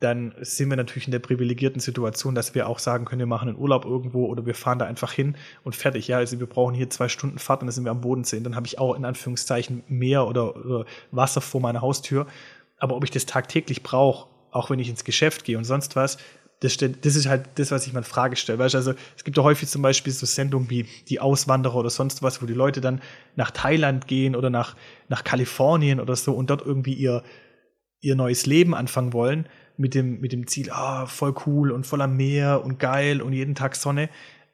[0.00, 3.48] dann sind wir natürlich in der privilegierten Situation, dass wir auch sagen können, wir machen
[3.48, 6.06] einen Urlaub irgendwo oder wir fahren da einfach hin und fertig.
[6.06, 8.36] Ja, also wir brauchen hier zwei Stunden Fahrt und dann sind wir am Bodensee.
[8.36, 12.26] Und dann habe ich auch in Anführungszeichen Meer oder, oder Wasser vor meiner Haustür.
[12.78, 16.18] Aber ob ich das tagtäglich brauche, auch wenn ich ins Geschäft gehe und sonst was,
[16.60, 18.58] das, das ist halt das, was ich mal in Frage stelle.
[18.58, 21.90] Weißt du, also es gibt ja häufig zum Beispiel so Sendungen wie die Auswanderer oder
[21.90, 23.00] sonst was, wo die Leute dann
[23.34, 24.76] nach Thailand gehen oder nach,
[25.08, 27.22] nach Kalifornien oder so und dort irgendwie ihr,
[28.00, 32.06] ihr neues Leben anfangen wollen mit dem, mit dem Ziel, ah, voll cool und voller
[32.06, 34.08] Meer und geil und jeden Tag Sonne.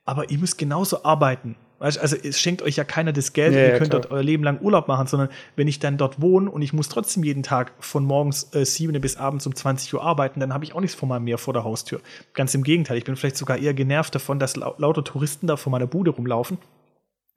[0.04, 1.56] Aber ihr müsst genauso arbeiten.
[1.80, 4.02] Also es schenkt euch ja keiner das Geld Ja, und ihr ja, könnt klar.
[4.02, 6.88] dort euer Leben lang Urlaub machen, sondern wenn ich dann dort wohne und ich muss
[6.88, 10.64] trotzdem jeden Tag von morgens äh, 7 bis abends um 20 Uhr arbeiten, dann habe
[10.64, 12.00] ich auch nichts von meinem Meer vor der Haustür.
[12.32, 15.56] Ganz im Gegenteil, ich bin vielleicht sogar eher genervt davon, dass lau lauter Touristen da
[15.56, 16.58] vor meiner Bude rumlaufen.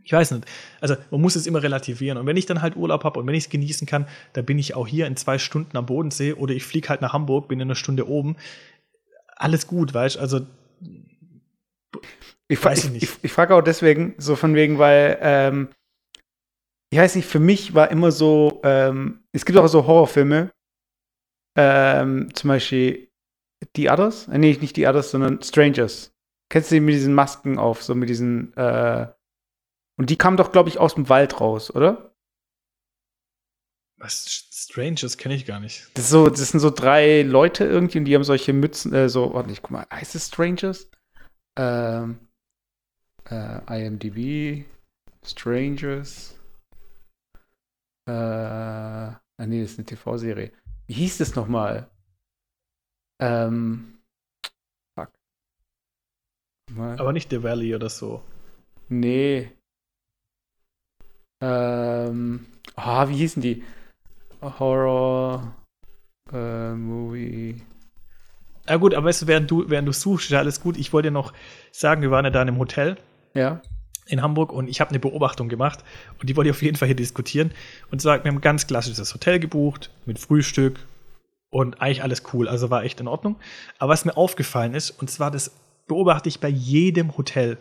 [0.08, 0.48] Ich weiß nicht.
[0.80, 2.17] Also man muss es immer relativieren.
[2.17, 4.58] Und wenn ich dann halt Urlaub habe und wenn ich es genießen kann, dann bin
[4.58, 7.60] ich auch hier in zwei Stunden am Bodensee oder ich fliege halt nach Hamburg, bin
[7.60, 8.38] in einer Stunde oben.
[9.36, 10.20] Alles gut, weißt du?
[10.22, 10.48] Also
[12.48, 15.67] Ich, fra Weiß ich ich, ich frage auch deswegen, so von wegen, weil, ähm,
[16.89, 20.52] ich weiß nicht, für mich war immer so, ähm, es gibt auch so Horrorfilme,
[21.58, 23.10] ähm, zum Beispiel
[23.76, 26.13] The Others, äh, nee, nicht The Others, sondern Strangers.
[26.50, 29.08] Kennst du die mit diesen Masken auf, so mit diesen, äh,
[29.97, 32.07] und die kamen doch, glaube ich, aus dem Wald raus, oder?
[33.97, 35.89] was Stranges kenne ich gar nicht.
[35.95, 39.33] Das, so, das sind so drei Leute irgendwie und die haben solche Mützen, äh, so,
[39.33, 40.89] warte, ich guck mal, heißt es Strangers?
[41.57, 42.19] Ähm,
[43.29, 44.65] äh, IMDb,
[45.25, 46.39] Strangers.
[48.07, 50.51] Äh, ah, nee, das ist eine TV-Serie.
[50.86, 51.89] Wie hieß das nochmal?
[53.19, 53.99] Ähm,
[54.95, 55.12] fuck.
[56.71, 56.99] Mal.
[56.99, 58.23] Aber nicht The Valley oder so.
[58.89, 59.57] Nee.
[61.41, 62.45] Ähm,
[62.76, 63.63] ah, wie hießen die?
[64.41, 65.56] Horror
[66.32, 67.62] äh, Movie.
[68.67, 70.78] Ja gut, aber weißt du, während du, während du suchst, ist ja alles gut.
[70.78, 71.34] Ich wollte dir noch
[71.71, 72.97] sagen, wir waren ja da in einem Hotel
[73.34, 73.62] Ja.
[74.08, 75.84] in Hamburg und ich habe eine Beobachtung gemacht
[76.19, 77.52] und die wollte ich auf jeden Fall hier diskutieren.
[77.91, 80.80] Und zwar, wir haben ein ganz klassisches Hotel gebucht mit Frühstück
[81.50, 83.38] und eigentlich alles cool, also war echt in Ordnung.
[83.80, 85.52] Aber was mir aufgefallen ist, und zwar das
[85.88, 87.58] beobachte ich bei jedem Hotel.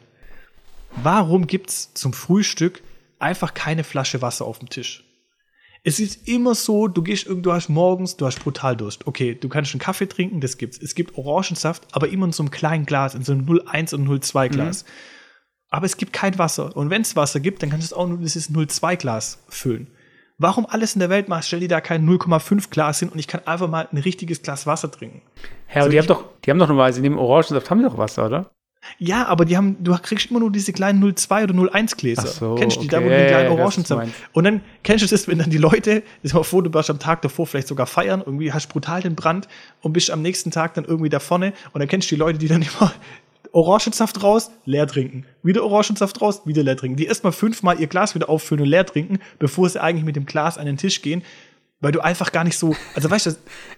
[1.03, 2.83] Warum gibt's zum Frühstück
[3.19, 5.05] einfach keine Flasche Wasser auf dem Tisch?
[5.85, 9.07] Es ist immer so, du gehst irgendwo, du hast morgens, du hast brutal Durst.
[9.07, 10.79] Okay, du kannst einen Kaffee trinken, das gibt's.
[10.83, 14.23] Es gibt Orangensaft, aber immer in so einem kleinen Glas, in so einem 01 und
[14.23, 14.85] 02 Glas.
[15.69, 16.77] Aber es gibt kein Wasser.
[16.77, 19.89] Und wenn es Wasser gibt, dann kannst du es auch nur dieses 02 Glas füllen.
[20.39, 23.27] Warum alles in der Welt machst, stell dir da kein 0,5 Glas hin und ich
[23.27, 25.23] kann einfach mal ein richtiges Glas Wasser trinken.
[25.67, 28.27] Herr, So, die haben doch, die haben doch normalerweise neben Orangensaft haben die doch Wasser,
[28.27, 28.51] oder?
[28.99, 32.27] Ja, aber die haben, du kriegst immer nur diese kleinen 02 oder 01 Gläser.
[32.27, 34.15] So, kennst du die da, wo okay, du den ja, kleinen ja, Orangen du meinst.
[34.33, 36.99] Und dann kennst du das, wenn dann die Leute, das war vor, du warst am
[36.99, 39.49] Tag davor vielleicht sogar feiern, irgendwie hast brutal den Brand
[39.83, 42.39] und bist am nächsten Tag dann irgendwie da vorne und dann kennst du die Leute,
[42.39, 42.93] die dann immer
[43.53, 45.25] Orangensaft raus, leer trinken.
[45.43, 46.97] Wieder Orangensaft raus, wieder leer trinken.
[46.97, 50.27] Die erstmal fünfmal ihr Glas wieder auffüllen und leer trinken, bevor sie eigentlich mit dem
[50.27, 51.23] Glas an den Tisch gehen,
[51.81, 53.31] weil du einfach gar nicht so, also weißt du,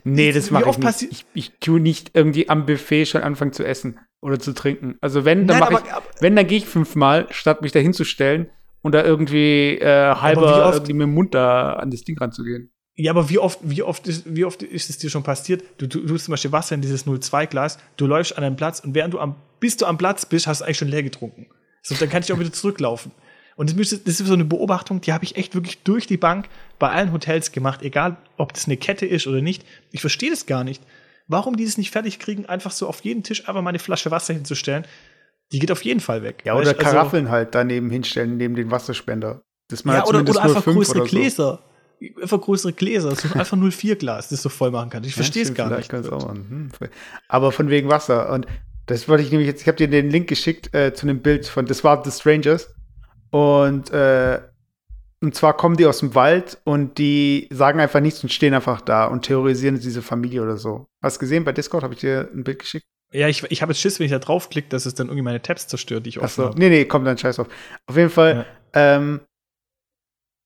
[0.05, 1.03] Nee, das mache ich oft nicht.
[1.11, 4.97] Ich, ich tue nicht irgendwie am Buffet schon anfangen zu essen oder zu trinken.
[5.01, 8.51] Also wenn, dann mache ich, aber- wenn, dann gehe ich fünfmal, statt mich da hinzustellen
[8.83, 12.71] und da irgendwie äh, halber irgendwie mit dem Mund da an das Ding ranzugehen.
[13.01, 15.63] Ja, aber wie oft, wie oft, ist, wie oft ist es dir schon passiert?
[15.79, 19.15] Du, tust zum Beispiel Wasser in dieses 02-Glas, du läufst an einen Platz und während
[19.15, 21.47] du am, bis du am Platz bist, hast du eigentlich schon leer getrunken.
[21.83, 23.13] So, dann kann ich auch wieder zurücklaufen.
[23.59, 26.49] Und das, das ist so eine Beobachtung, die habe ich echt wirklich durch die Bank
[26.79, 29.65] bei allen Hotels gemacht, egal ob das eine Kette ist oder nicht.
[29.91, 30.81] Ich verstehe das gar nicht.
[31.27, 34.13] Warum die das nicht fertig kriegen, einfach so auf jeden Tisch einfach mal eine Flasche
[34.13, 34.87] Wasser hinzustellen,
[35.51, 36.43] die geht auf jeden Fall weg.
[36.45, 39.43] Ja, oder also- Karaffeln halt daneben hinstellen, neben den Wasserspender.
[39.67, 41.17] Das ja, halt oder, oder einfach 05 größere oder so.
[41.17, 41.63] Gläser.
[42.23, 45.09] Einfach größere Gläser, so einfach 04 Glas, das du voll machen kannst.
[45.09, 45.93] Ich verstehe es stimmt, gar nicht.
[45.93, 46.71] Hm.
[47.27, 48.31] Aber von wegen Wasser.
[48.31, 48.47] Und
[48.87, 51.49] das wollte ich nämlich jetzt, ich habe dir den Link geschickt äh, zu einem Bild
[51.49, 52.73] von, das war The Strangers.
[53.31, 54.41] Und, äh,
[55.21, 58.81] und zwar kommen die aus dem Wald und die sagen einfach nichts und stehen einfach
[58.81, 60.87] da und terrorisieren diese Familie oder so.
[61.03, 61.45] Hast du gesehen?
[61.45, 62.87] Bei Discord habe ich dir ein Bild geschickt.
[63.13, 65.41] Ja, ich, ich habe jetzt Schiss, wenn ich da draufklicke, dass es dann irgendwie meine
[65.41, 66.59] Tabs zerstört, die ich offen Achso, habe.
[66.59, 67.49] nee, nee, komm dann scheiß auf.
[67.87, 69.21] Auf jeden Fall, ähm,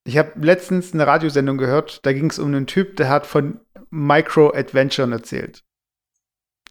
[0.05, 3.61] ich habe letztens eine Radiosendung gehört, da ging es um einen Typ, der hat von
[3.91, 5.65] Micro-Adventuren erzählt.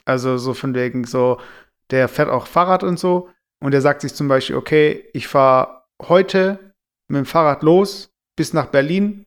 [0.06, 1.40] Also so von wegen so,
[1.92, 5.81] der fährt auch Fahrrad und so und der sagt sich zum Beispiel, okay, ich fahre
[6.10, 6.74] heute
[7.08, 9.26] mit dem Fahrrad los bis nach Berlin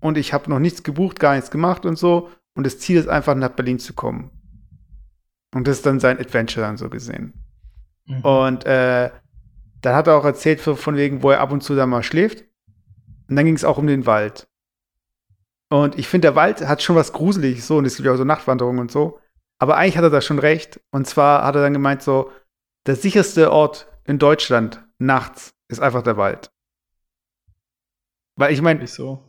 [0.00, 2.30] und ich habe noch nichts gebucht, gar nichts gemacht und so.
[2.54, 4.30] Und das Ziel ist einfach nach Berlin zu kommen.
[5.54, 7.32] Und das ist dann sein Adventure dann so gesehen.
[8.06, 8.20] Mhm.
[8.20, 9.10] Und äh,
[9.80, 12.44] dann hat er auch erzählt von wegen, wo er ab und zu da mal schläft.
[13.28, 14.48] Und dann ging es auch um den Wald.
[15.70, 18.16] Und ich finde, der Wald hat schon was Gruseliges so und es gibt ja auch
[18.16, 19.18] so Nachtwanderungen und so.
[19.58, 20.80] Aber eigentlich hat er da schon recht.
[20.90, 22.30] Und zwar hat er dann gemeint, so,
[22.86, 26.50] der sicherste Ort in Deutschland nachts ist einfach der Wald.
[28.36, 28.82] Weil ich meine?
[28.84, 29.20] Wel-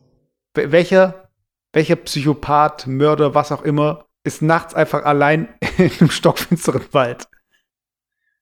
[0.71, 1.29] welcher,
[1.73, 7.27] welcher Psychopath, Mörder, was auch immer, ist nachts einfach allein in einem stockfinsteren Wald?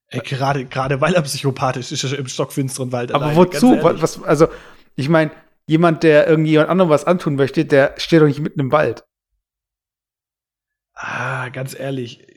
[0.08, 3.80] Ey, gerade, gerade weil er psychopathisch ist, ist er im stockfinsteren Wald Aber alleine, wozu?
[3.82, 4.48] Was, also,
[4.96, 5.32] ich meine,
[5.66, 9.06] jemand, der irgendjemand anderem was antun möchte, der steht doch nicht mitten im Wald.
[10.94, 12.28] Ah, ganz ehrlich,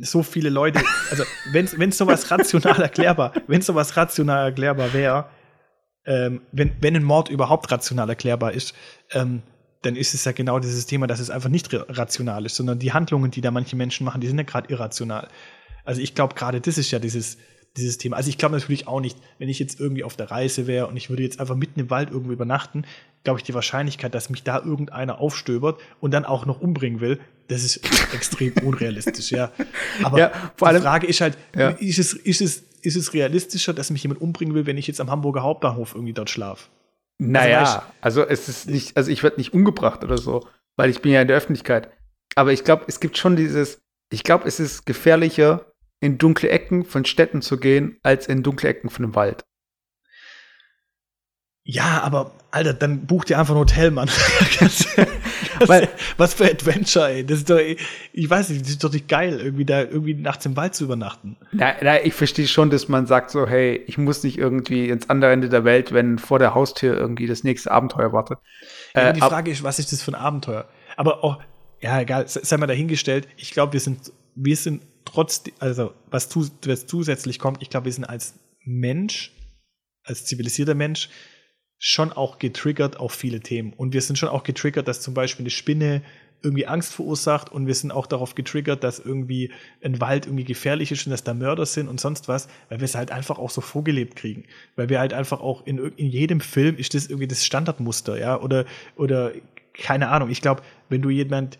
[0.00, 5.26] so viele Leute, also wenn es sowas rational erklärbar, wenn sowas rational erklärbar wäre,
[6.06, 8.74] ähm, wenn, wenn ein Mord überhaupt rational erklärbar ist,
[9.12, 9.42] ähm,
[9.82, 12.78] dann ist es ja genau dieses Thema, dass es einfach nicht ra- rational ist, sondern
[12.78, 15.28] die Handlungen, die da manche Menschen machen, die sind ja gerade irrational.
[15.84, 17.38] Also ich glaube, gerade das ist ja dieses,
[17.76, 18.16] dieses Thema.
[18.16, 20.96] Also ich glaube natürlich auch nicht, wenn ich jetzt irgendwie auf der Reise wäre und
[20.96, 22.84] ich würde jetzt einfach mitten im Wald irgendwo übernachten,
[23.24, 27.20] glaube ich, die Wahrscheinlichkeit, dass mich da irgendeiner aufstöbert und dann auch noch umbringen will,
[27.48, 27.76] das ist
[28.14, 29.52] extrem unrealistisch, ja.
[30.02, 31.70] Aber Ja, vor allem- die Frage ist halt, Ja.
[31.70, 35.00] ist, es, ist, es, ist es realistischer, dass mich jemand umbringen will, wenn ich jetzt
[35.00, 36.68] am Hamburger Hauptbahnhof irgendwie dort schlafe?
[37.20, 41.10] Naja, also es ist nicht, also ich werde nicht umgebracht oder so, weil ich bin
[41.12, 41.90] ja in der Öffentlichkeit.
[42.36, 43.80] Aber ich glaube, es gibt schon dieses,
[44.12, 45.66] ich glaube, es ist gefährlicher,
[46.00, 49.44] in dunkle Ecken von Städten zu gehen, als in dunkle Ecken von einem Wald.
[51.64, 54.08] Ja, aber Alter, dann buch dir einfach ein Hotel, Mann.
[54.60, 54.86] das,
[55.68, 57.26] Weil- was für Adventure, ey.
[57.26, 60.46] Das ist doch, ich weiß nicht, das ist doch nicht geil, irgendwie da irgendwie nachts
[60.46, 61.36] im Wald zu übernachten.
[61.52, 65.10] Na, na, ich verstehe schon, dass man sagt so, hey, ich muss nicht irgendwie ins
[65.10, 68.38] andere Ende der Welt, wenn vor der Haustür irgendwie das nächste Abenteuer wartet.
[68.94, 70.66] Ja, Äh, die Frage ist, was ist das für ein Abenteuer?
[70.96, 71.38] Aber auch,
[71.80, 73.28] ja, egal, se- sei mal dahingestellt.
[73.36, 76.28] Ich glaube, wir sind, wir sind trotz, also was,
[76.64, 79.32] was zusätzlich kommt, ich glaube, wir sind als Mensch,
[80.04, 81.08] als zivilisierter Mensch,
[81.78, 83.72] schon auch getriggert auf viele Themen.
[83.72, 86.02] Und wir sind schon auch getriggert, dass zum Beispiel eine Spinne
[86.42, 90.92] irgendwie Angst verursacht und wir sind auch darauf getriggert, dass irgendwie ein Wald irgendwie gefährlich
[90.92, 93.50] ist und dass da Mörder sind und sonst was, weil wir es halt einfach auch
[93.50, 94.44] so vorgelebt kriegen.
[94.76, 98.40] Weil wir halt einfach auch in, in jedem Film ist das irgendwie das Standardmuster, ja,
[98.40, 99.32] oder, oder
[99.74, 100.30] keine Ahnung.
[100.30, 101.58] Ich glaube, wenn du jemand,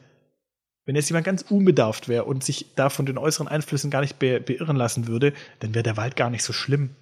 [0.88, 4.18] wenn jetzt jemand ganz unbedarft wäre und sich da von den äußeren Einflüssen gar nicht
[4.18, 6.96] be beirren lassen würde, dann wäre der Wald gar nicht so schlimm.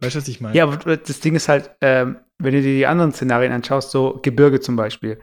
[0.00, 0.56] Weißt du, was ich meine?
[0.56, 4.18] Ja, aber das Ding ist halt, ähm, wenn du dir die anderen Szenarien anschaust, so
[4.20, 5.20] Gebirge zum Beispiel.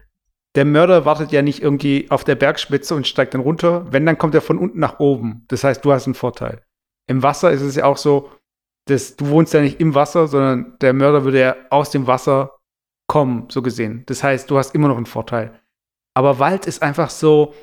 [0.55, 3.91] Der Mörder wartet ja nicht irgendwie auf der Bergspitze und steigt dann runter.
[3.91, 5.43] Wenn, dann kommt er von unten nach oben.
[5.49, 6.61] Das heißt, du hast einen Vorteil.
[7.07, 8.31] Im Wasser ist es ja auch so,
[8.85, 12.51] dass du wohnst ja nicht im Wasser, sondern der Mörder würde ja aus dem Wasser
[13.07, 14.03] kommen, so gesehen.
[14.05, 15.59] Das heißt, du hast immer noch einen Vorteil.
[16.15, 17.53] Aber Wald ist einfach so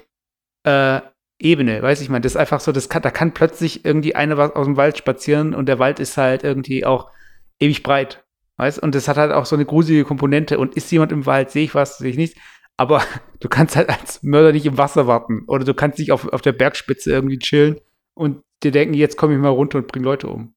[0.64, 1.00] äh,
[1.40, 2.20] Ebene, weiß ich mal.
[2.20, 4.96] Das ist einfach so, das kann, da kann plötzlich irgendwie einer was aus dem Wald
[4.96, 7.10] spazieren und der Wald ist halt irgendwie auch
[7.58, 8.24] ewig breit.
[8.58, 8.78] Weißt?
[8.78, 10.58] Und das hat halt auch so eine gruselige Komponente.
[10.58, 12.36] Und ist jemand im Wald, sehe ich was, sehe ich nicht.
[12.76, 13.02] Aber
[13.40, 15.44] du kannst halt als Mörder nicht im Wasser warten.
[15.46, 17.80] Oder du kannst nicht auf, auf der Bergspitze irgendwie chillen
[18.14, 20.54] und dir denken, jetzt komme ich mal runter und bring Leute um.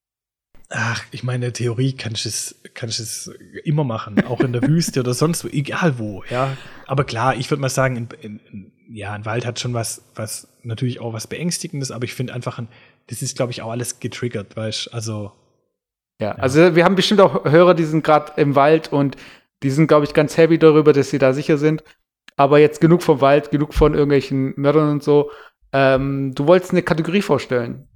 [0.69, 3.31] Ach, ich meine, Theorie kann ich es, kann ich es
[3.63, 6.57] immer machen, auch in der Wüste oder sonst wo, egal wo, ja.
[6.87, 10.03] Aber klar, ich würde mal sagen, in, in, in, ja, ein Wald hat schon was,
[10.15, 12.67] was natürlich auch was Beängstigendes, aber ich finde einfach, ein,
[13.07, 15.33] das ist, glaube ich, auch alles getriggert, weißt Also,
[16.19, 19.17] Ja, also wir haben bestimmt auch Hörer, die sind gerade im Wald und
[19.63, 21.83] die sind, glaube ich, ganz happy darüber, dass sie da sicher sind.
[22.37, 25.31] Aber jetzt genug vom Wald, genug von irgendwelchen Mördern und so.
[25.71, 27.87] Ähm, du wolltest eine Kategorie vorstellen.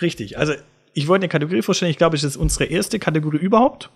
[0.00, 0.38] richtig.
[0.38, 0.54] Also,
[0.94, 3.90] ich wollte eine Kategorie vorstellen, ich glaube, es ist unsere erste Kategorie überhaupt.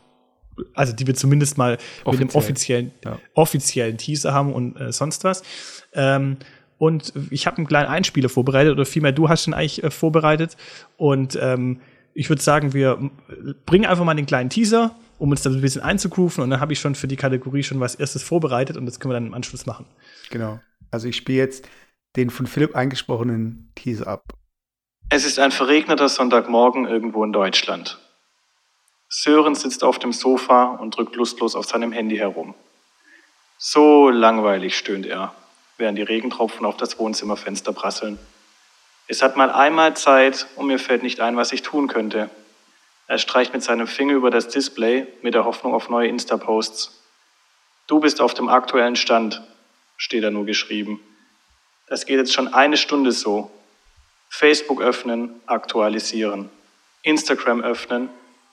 [0.74, 2.36] Also, die wir zumindest mal mit dem Offiziell.
[2.42, 3.18] offiziellen, Ja.
[3.34, 5.42] offiziellen Teaser haben und äh, sonst was.
[5.92, 6.38] Ähm,
[6.78, 10.56] und ich habe einen kleinen Einspieler vorbereitet, oder vielmehr du hast ihn eigentlich äh, vorbereitet.
[10.96, 11.80] Und ähm,
[12.14, 13.10] ich würde sagen, wir m-
[13.66, 16.42] bringen einfach mal den kleinen Teaser, um uns da ein bisschen einzugrooven.
[16.42, 19.10] Und dann habe ich schon für die Kategorie schon was erstes vorbereitet und das können
[19.10, 19.86] wir dann im Anschluss machen.
[20.30, 20.58] Genau.
[20.90, 21.68] Also ich spiele jetzt
[22.16, 24.32] den von Philipp eingesprochenen Teaser ab.
[25.10, 27.96] Es ist ein verregneter Sonntagmorgen irgendwo in Deutschland.
[29.08, 32.54] Sören sitzt auf dem Sofa und drückt lustlos auf seinem Handy herum.
[33.56, 35.34] So langweilig, stöhnt er,
[35.78, 38.18] während die Regentropfen auf das Wohnzimmerfenster prasseln.
[39.06, 42.28] Es hat mal einmal Zeit und mir fällt nicht ein, was ich tun könnte.
[43.06, 47.02] Er streicht mit seinem Finger über das Display mit der Hoffnung auf neue Insta-Posts.
[47.86, 49.42] Du bist auf dem aktuellen Stand,
[49.96, 51.00] steht da nur geschrieben.
[51.86, 53.50] Das geht jetzt schon eine Stunde so.
[54.28, 56.50] Facebook öffnen, aktualisieren.
[57.02, 58.10] Instagram öffnen,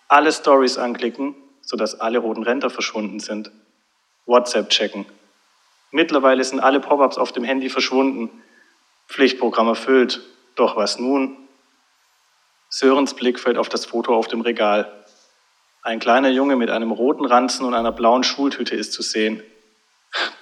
[0.07, 3.51] alle Stories anklicken, sodass alle roten Ränder verschwunden sind.
[4.25, 5.05] WhatsApp checken.
[5.91, 8.29] Mittlerweile sind alle Pop-ups auf dem Handy verschwunden.
[9.07, 10.21] Pflichtprogramm erfüllt.
[10.55, 11.37] Doch was nun?
[12.69, 14.91] Sörens Blick fällt auf das Foto auf dem Regal.
[15.81, 19.43] Ein kleiner Junge mit einem roten Ranzen und einer blauen Schultüte ist zu sehen.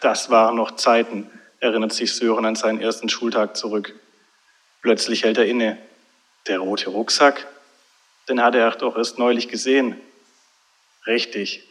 [0.02, 3.94] Das waren noch Zeiten, erinnert sich Sören an seinen ersten Schultag zurück.
[4.84, 5.78] Plötzlich hält er inne.
[6.48, 7.48] Der rote Rucksack?
[8.28, 10.00] Den hatte er doch erst neulich gesehen.
[11.08, 11.68] Richtig,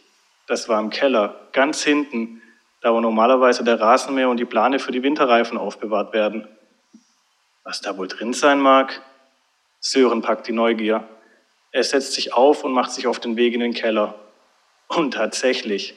[0.47, 2.41] das war im Keller, ganz hinten,
[2.81, 6.47] da wo normalerweise der Rasenmäher und die Plane für die Winterreifen aufbewahrt werden.
[7.63, 9.01] Was da wohl drin sein mag?
[9.79, 11.07] Sören packt die Neugier.
[11.71, 14.15] Er setzt sich auf und macht sich auf den Weg in den Keller.
[14.87, 15.95] Und tatsächlich,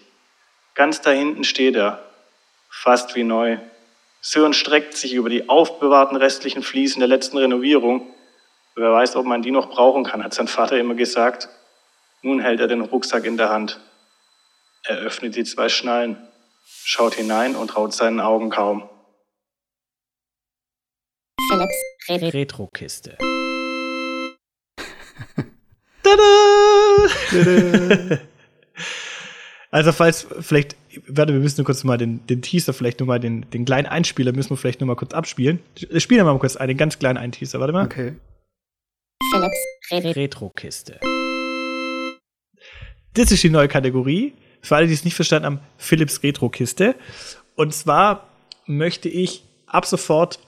[0.74, 2.05] ganz da hinten steht er,
[2.68, 3.59] fast wie neu.
[4.28, 8.12] Sören streckt sich über die aufbewahrten restlichen Fliesen der letzten Renovierung.
[8.74, 11.48] Wer weiß, ob man die noch brauchen kann, hat sein Vater immer gesagt.
[12.22, 13.78] Nun hält er den Rucksack in der Hand.
[14.82, 16.26] Er öffnet die zwei Schnallen,
[16.64, 18.90] schaut hinein und traut seinen Augen kaum.
[21.48, 21.76] Philips
[22.08, 23.16] Re Retro-Kiste.
[29.76, 30.74] Also falls vielleicht,
[31.09, 33.87] warte, wir müssen nur kurz mal den, den Teaser, vielleicht nur mal den, den kleinen
[33.87, 35.61] Einspieler müssen wir vielleicht nur mal kurz abspielen.
[35.96, 37.85] Spielen wir mal kurz einen, den ganz kleinen einen Teaser, warte mal.
[37.85, 38.14] Okay.
[39.32, 39.59] Philips
[39.90, 41.00] Re Retro-Kiste.
[43.14, 44.35] Das ist die neue Kategorie.
[44.61, 46.94] Für alle, die es nicht verstanden haben, Philips Retro-Kiste.
[47.54, 48.28] Und zwar
[48.66, 50.38] möchte ich ab sofort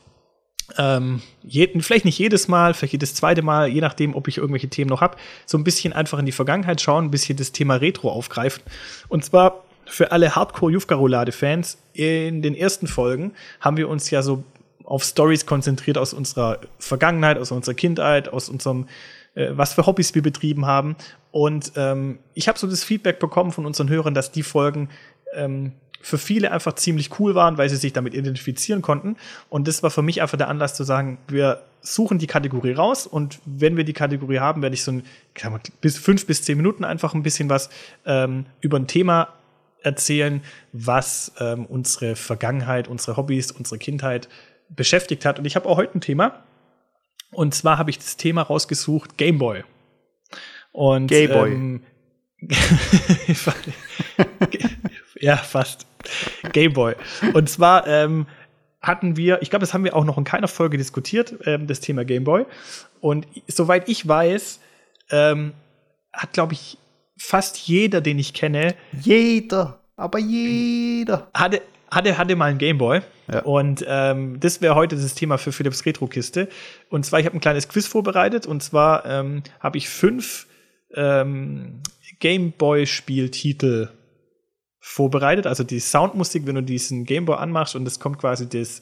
[0.77, 4.69] ähm, jeden, vielleicht nicht jedes Mal, vielleicht jedes zweite Mal, je nachdem, ob ich irgendwelche
[4.69, 7.77] Themen noch habe, so ein bisschen einfach in die Vergangenheit schauen, ein bisschen das Thema
[7.77, 8.63] Retro aufgreifen.
[9.09, 14.45] Und zwar für alle Hardcore-Jufka-Roulade-Fans, in den ersten Folgen haben wir uns ja so
[14.85, 18.89] auf Stories konzentriert aus unserer Vergangenheit, aus unserer Kindheit, aus unserem,
[19.35, 20.97] äh, was für Hobbys wir betrieben haben.
[21.31, 24.89] Und ähm, ich habe so das Feedback bekommen von unseren Hörern, dass die Folgen
[25.35, 29.17] ähm, für viele einfach ziemlich cool waren, weil sie sich damit identifizieren konnten.
[29.51, 33.07] Und das war für mich einfach der Anlass zu sagen, wir suchen die Kategorie raus
[33.07, 35.03] und wenn wir die Kategorie haben, werde ich so ein,
[35.81, 37.71] bis fünf bis zehn Minuten einfach ein bisschen was
[38.05, 39.29] ähm, über ein Thema
[39.83, 44.29] erzählen, was ähm, unsere Vergangenheit, unsere Hobbys, unsere Kindheit
[44.69, 45.39] beschäftigt hat.
[45.39, 46.45] Und ich habe auch heute ein Thema.
[47.31, 49.65] Und zwar habe ich das Thema rausgesucht, Gameboy.
[50.73, 51.53] Und Gayboy.
[51.53, 51.83] Ähm,
[55.21, 55.87] ja, fast.
[56.53, 56.95] Gameboy.
[57.35, 58.27] Und zwar ähm,
[58.81, 61.81] hatten wir, ich glaube, das haben wir auch noch in keiner Folge diskutiert, ähm, das
[61.81, 62.47] Thema Gameboy.
[63.01, 64.61] Und soweit ich weiß,
[65.11, 65.53] ähm,
[66.13, 66.79] hat, glaube ich,
[67.19, 71.29] fast jeder, den ich kenne, Jeder, aber jeder.
[71.35, 73.01] hatte, hatte, hatte mal einen Gameboy.
[73.31, 73.43] Ja.
[73.43, 76.49] Und ähm, das wäre heute das Thema für Philips Retro-Kiste.
[76.89, 78.47] Und zwar, ich habe ein kleines Quiz vorbereitet.
[78.47, 80.47] Und zwar ähm, habe ich fünf
[80.95, 81.83] ähm,
[82.21, 83.89] Gameboy-Spieltitel
[84.81, 85.47] vorbereitet.
[85.47, 88.81] Also die Soundmusik, wenn du diesen Gameboy anmachst und es kommt quasi das,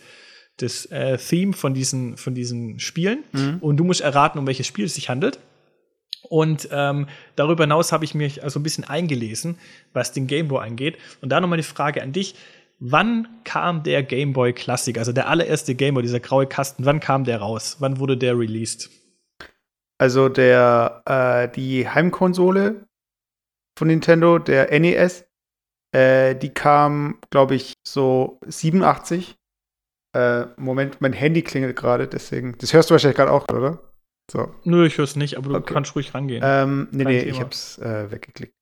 [0.59, 3.25] das äh, Theme von diesen, von diesen Spielen.
[3.61, 5.40] Und du musst erraten, um welches Spiel es sich handelt.
[6.29, 9.59] Und ähm, darüber hinaus habe ich mich also ein bisschen eingelesen,
[9.93, 10.99] was den Gameboy angeht.
[11.21, 12.35] Und da nochmal die Frage an dich.
[12.79, 17.39] Wann kam der Gameboy Classic, also der allererste Gameboy, dieser graue Kasten, wann kam der
[17.39, 17.77] raus?
[17.79, 18.91] Wann wurde der released?
[19.99, 22.87] Also der, äh, die Heimkonsole
[23.79, 25.25] von Nintendo, der NES,
[25.93, 29.37] äh, die kam, glaube ich, so 87.
[30.15, 32.57] Äh, Moment, mein Handy klingelt gerade, deswegen.
[32.59, 33.79] Das hörst du wahrscheinlich gerade auch, oder?
[34.31, 34.53] So.
[34.65, 35.73] Nö, ich höre es nicht, aber du Okay.
[35.75, 36.43] kannst ruhig rangehen.
[36.45, 37.33] Ähm, nee, Kein nee, Thema.
[37.33, 38.55] ich hab's äh, weggeklickt.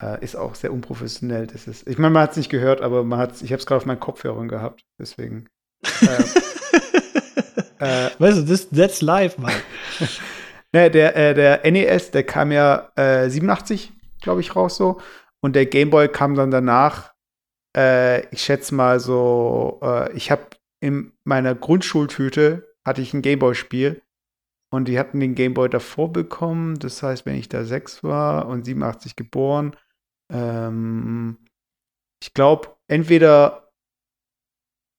[0.00, 1.48] Äh, ist auch sehr unprofessionell.
[1.48, 3.66] Das ist, ich meine, man hat es nicht gehört, aber man hat's, ich habe es
[3.66, 4.84] gerade auf meinen Kopfhörern gehabt.
[5.00, 5.48] Deswegen.
[7.80, 9.52] äh, äh, weißt du, das, that's live, Mann.
[10.72, 15.00] ne, der, äh, der NES, der kam ja äh, 87, glaube ich, raus so.
[15.40, 17.12] Und der Game Boy kam dann danach.
[17.76, 20.42] Äh, ich schätze mal so, äh, ich habe
[20.80, 24.00] in meiner Grundschultüte hatte ich ein Gameboy-Spiel
[24.70, 26.78] und die hatten den Gameboy davor bekommen.
[26.78, 29.76] Das heißt, wenn ich da sechs war und 87 geboren,
[30.30, 31.38] ähm,
[32.22, 33.72] ich glaube, entweder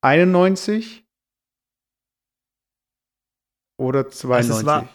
[0.01, 1.05] 91
[3.77, 4.51] oder 92.
[4.51, 4.89] Also es, war,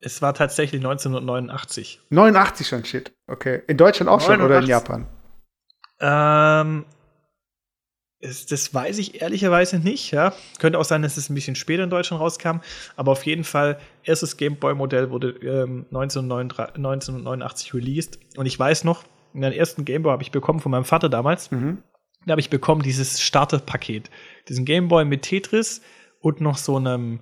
[0.00, 2.00] es war tatsächlich 1989.
[2.10, 3.12] 89 schon, shit.
[3.26, 3.62] Okay.
[3.66, 4.68] In Deutschland auch schon oder in 89.
[4.68, 5.06] Japan?
[6.00, 6.84] Ähm,
[8.20, 10.32] das weiß ich ehrlicherweise nicht, ja.
[10.58, 12.58] Könnte auch sein, dass es ein bisschen später in Deutschland rauskam,
[12.96, 13.78] aber auf jeden Fall,
[14.08, 18.18] erstes Gameboy-Modell wurde ähm, 1989, 1989 released.
[18.36, 19.04] Und ich weiß noch,
[19.34, 21.50] den ersten Gameboy habe ich bekommen von meinem Vater damals.
[21.50, 21.82] Mhm.
[22.26, 24.10] Da habe ich bekommen dieses Starterpaket.
[24.48, 25.82] Diesen Gameboy mit Tetris
[26.20, 27.20] und noch so einem,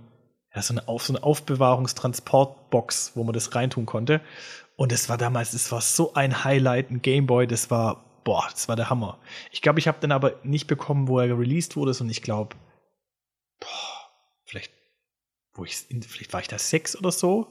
[0.54, 4.20] ja, so eine, Auf, so eine Aufbewahrungstransportbox, wo man das reintun konnte.
[4.76, 8.68] Und es war damals, es war so ein Highlight, ein Gameboy, das war, boah, das
[8.68, 9.18] war der Hammer.
[9.50, 12.56] Ich glaube, ich habe den aber nicht bekommen, wo er released wurde, und ich glaube,
[13.60, 13.95] boah,
[15.58, 17.48] wo ich, vielleicht war ich da sechs oder so.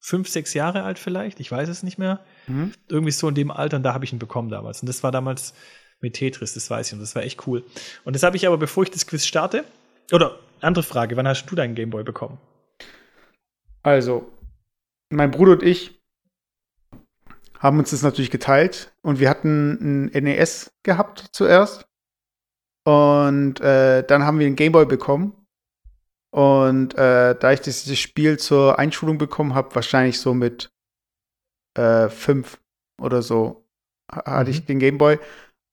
[0.00, 2.24] Fünf, sechs Jahre alt vielleicht, ich weiß es nicht mehr.
[2.48, 2.72] Mhm.
[2.88, 4.80] Irgendwie so in dem Alter, und da habe ich ihn bekommen damals.
[4.80, 5.54] Und das war damals
[6.00, 7.64] mit Tetris, das weiß ich, und das war echt cool.
[8.04, 9.64] Und das habe ich aber, bevor ich das Quiz starte,
[10.10, 12.38] oder andere Frage, wann hast du deinen Gameboy bekommen?
[13.82, 14.30] Also,
[15.08, 16.02] mein Bruder und ich
[17.58, 21.86] haben uns das natürlich geteilt und wir hatten ein NES gehabt zuerst.
[22.84, 25.41] Und äh, dann haben wir einen Gameboy bekommen.
[26.34, 30.72] Und äh, da ich dieses Spiel zur Einschulung bekommen habe, wahrscheinlich so mit
[31.76, 32.60] äh, fünf
[33.00, 33.66] oder so,
[34.10, 34.56] ha- hatte Mhm.
[34.56, 35.18] ich den Gameboy.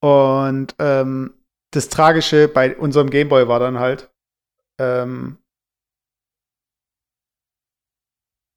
[0.01, 1.34] Und ähm,
[1.74, 4.12] das Tragische bei unserem Gameboy war dann halt,
[4.80, 5.38] ähm,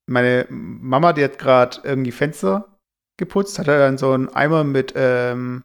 [0.08, 2.78] meine Mama, die hat gerade irgendwie Fenster
[3.18, 5.64] geputzt, hat dann so einen Eimer mit ähm,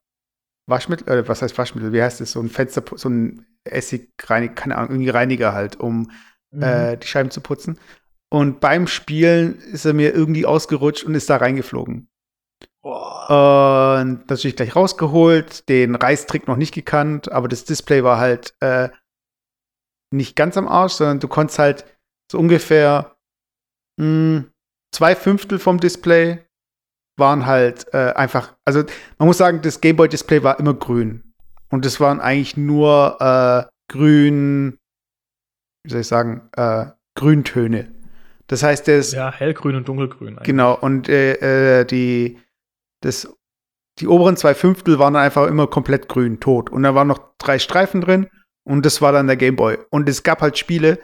[0.67, 4.77] Waschmittel, äh, was heißt Waschmittel, wie heißt das, so ein Fenster, so ein Essigreiniger, keine
[4.77, 6.11] Ahnung, irgendwie Reiniger halt, um
[6.53, 6.63] Mhm.
[6.63, 7.77] äh, die Scheiben zu putzen.
[8.29, 12.09] Und beim Spielen ist er mir irgendwie ausgerutscht und ist da reingeflogen.
[12.81, 13.97] Boah.
[13.99, 18.89] Und natürlich gleich rausgeholt, den Reißtrick noch nicht gekannt, aber das Display war halt äh,
[20.13, 21.99] nicht ganz am Arsch, sondern du konntest halt
[22.31, 23.17] so ungefähr
[23.99, 24.45] mh,
[24.95, 26.46] zwei Fünftel vom Display
[27.17, 28.83] waren halt äh, einfach, also
[29.17, 31.23] man muss sagen, das Gameboy-Display war immer grün.
[31.69, 34.77] Und es waren eigentlich nur äh, grün,
[35.83, 37.91] wie soll ich sagen, äh, Grüntöne.
[38.47, 40.29] Das heißt, ist Ja, hellgrün und dunkelgrün.
[40.37, 40.45] eigentlich.
[40.45, 42.39] Genau, und äh, äh, die,
[43.01, 43.27] das,
[43.99, 46.69] die oberen zwei Fünftel waren dann einfach immer komplett grün, tot.
[46.69, 48.27] Und da waren noch drei Streifen drin
[48.63, 49.77] und das war dann der Gameboy.
[49.89, 50.99] Und es gab halt Spiele,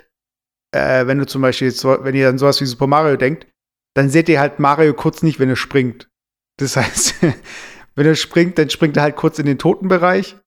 [0.72, 3.47] äh, wenn du zum Beispiel, wenn ihr an sowas wie Super Mario denkt,
[3.94, 6.10] dann seht ihr halt Mario kurz nicht, wenn er springt.
[6.58, 7.16] Das heißt,
[7.96, 10.38] wenn er springt, dann springt er halt kurz in den Totenbereich.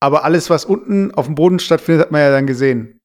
[0.00, 3.00] Aber alles, was unten auf dem Boden stattfindet, hat man ja dann gesehen.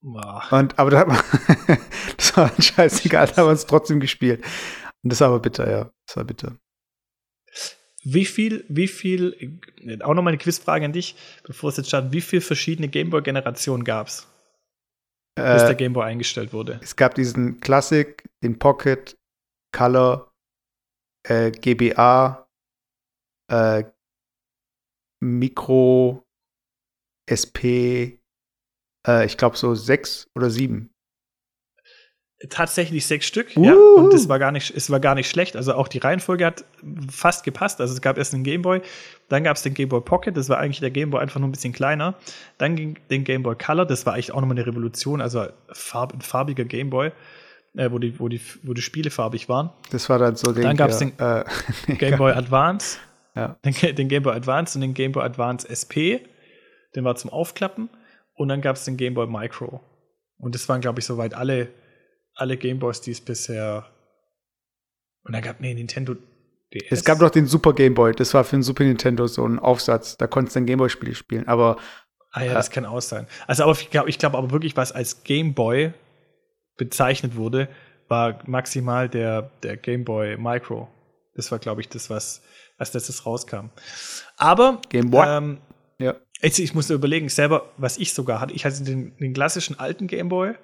[0.00, 0.44] Boah.
[0.52, 1.18] Und, aber da hat man,
[2.16, 4.44] das war dann scheißegal, da haben wir es trotzdem gespielt.
[5.02, 5.90] Und das war aber bitter, ja.
[6.06, 6.56] Das war bitter.
[8.04, 12.12] Wie viel, wie viel, äh, auch nochmal eine Quizfrage an dich, bevor es jetzt startet,
[12.12, 14.28] wie viele verschiedene Gameboy-Generationen gab es,
[15.34, 16.78] bis der Äh, Gameboy eingestellt wurde?
[16.82, 19.16] es gab diesen Classic, den Pocket,
[19.72, 20.32] Color,
[21.26, 22.48] äh, GBA,
[23.50, 23.84] äh,
[25.20, 26.24] Micro,
[27.28, 28.18] SP,
[29.06, 30.94] äh, ich glaube so sechs oder sieben.
[32.50, 33.64] Tatsächlich sechs Stück, Uh.
[33.64, 33.74] ja.
[33.74, 35.56] Und es war gar nicht, es war gar nicht schlecht.
[35.56, 36.64] Also auch die Reihenfolge hat
[37.10, 37.80] fast gepasst.
[37.80, 38.80] Also es gab erst den Gameboy,
[39.28, 41.72] dann gab es den Gameboy Pocket, das war eigentlich der Gameboy einfach nur ein bisschen
[41.72, 42.14] kleiner.
[42.58, 46.20] Dann ging den Gameboy Color, das war eigentlich auch nochmal eine Revolution, also farb, ein
[46.20, 47.10] farbiger Gameboy,
[47.74, 49.70] äh, wo, die, wo, die, wo die Spiele farbig waren.
[49.90, 50.62] Das war dann so den.
[50.62, 51.18] Dann gab's ja, den
[51.88, 52.98] äh, Game Boy Advance,
[53.34, 53.56] Ja.
[53.64, 56.24] den, den Game Boy Advance und den Game Boy Advance SP.
[56.96, 57.90] Den war zum Aufklappen.
[58.34, 59.80] Und dann gab es den Game Boy Micro.
[60.38, 61.68] Und das waren, glaube ich, soweit alle,
[62.34, 63.86] alle Game Boys, die es bisher.
[65.24, 66.14] Und dann gab nee, Nintendo
[66.72, 66.86] DS.
[66.90, 69.58] Es gab noch den Super Game Boy, das war für den Super Nintendo so ein
[69.58, 70.16] Aufsatz.
[70.16, 71.48] Da konntest du dann Gameboy-Spiele spielen.
[71.48, 71.76] Aber
[72.30, 73.26] Ah ja, das kann auch sein.
[73.46, 75.92] Also, aber ich glaube ich glaub aber wirklich, was als Game Boy
[76.78, 77.68] bezeichnet wurde,
[78.08, 80.88] war maximal der, der Game Boy Micro.
[81.34, 82.42] Das war, glaube ich, das, was
[82.78, 83.70] als letztes rauskam.
[84.36, 85.26] Aber Game Boy.
[85.28, 85.58] Ähm,
[85.98, 86.14] ja.
[86.40, 88.54] Jetzt, ich musste überlegen, selber, was ich sogar hatte.
[88.54, 90.54] Ich hatte den, den klassischen alten Gameboy.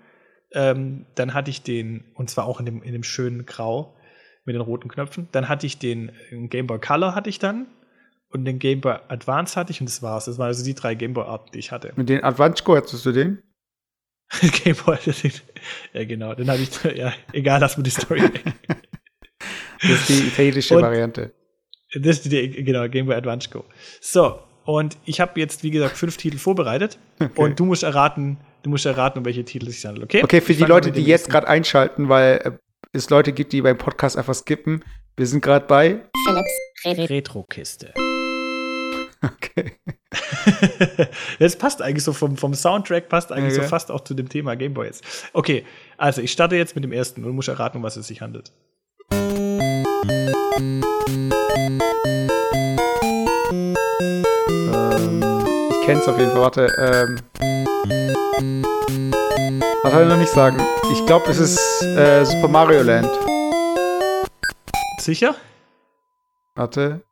[0.53, 3.97] Ähm, dann hatte ich den, und zwar auch in dem, in dem schönen Grau
[4.45, 5.29] mit den roten Knöpfen.
[5.33, 7.67] Dann hatte ich den den Game Boy Color hatte ich dann.
[8.31, 10.25] Und den Game Boy Advance hatte ich und das war's.
[10.27, 11.93] Das waren also die drei Game Boy Arten, die ich hatte.
[11.97, 13.43] Mit den Advanco hattest du den?
[14.65, 15.33] Game Boy, den,
[15.93, 18.23] ja genau, den hatte ich, ja, egal, lass mir die Story.
[19.83, 21.33] Das ist die italienische Und- Variante.
[21.97, 23.65] Das ist die, genau, Game Boy Advance Go.
[24.01, 26.99] So, und ich habe jetzt, wie gesagt, fünf Titel vorbereitet.
[27.37, 30.23] Und du musst erraten, du musst erraten, um welche Titel es sich handelt, okay?
[30.25, 32.51] Okay, für Ich die Leute, die jetzt gerade einschalten, weil äh,
[32.93, 34.83] es Leute gibt, die beim Podcast einfach skippen.
[35.17, 36.01] Wir sind gerade bei.
[36.83, 37.93] Philips Retro-Kiste.
[39.25, 39.73] Okay.
[41.39, 44.29] das passt eigentlich so vom, vom Soundtrack, passt eigentlich Ja, so fast auch zu dem
[44.29, 45.05] Thema Gameboy jetzt.
[45.33, 45.65] Okay,
[45.97, 48.21] also ich starte jetzt mit dem ersten und du musst erraten, um was es sich
[48.21, 48.53] handelt.
[54.73, 55.23] Ähm,
[55.71, 56.41] ich kenn's auf jeden Fall.
[56.41, 56.67] Warte.
[56.79, 57.19] Ähm,
[59.83, 60.61] was soll ich noch nicht sagen?
[60.93, 63.11] Ich glaube, es ist äh, Super Mario Land.
[64.99, 65.35] Sicher?
[66.55, 67.03] Warte.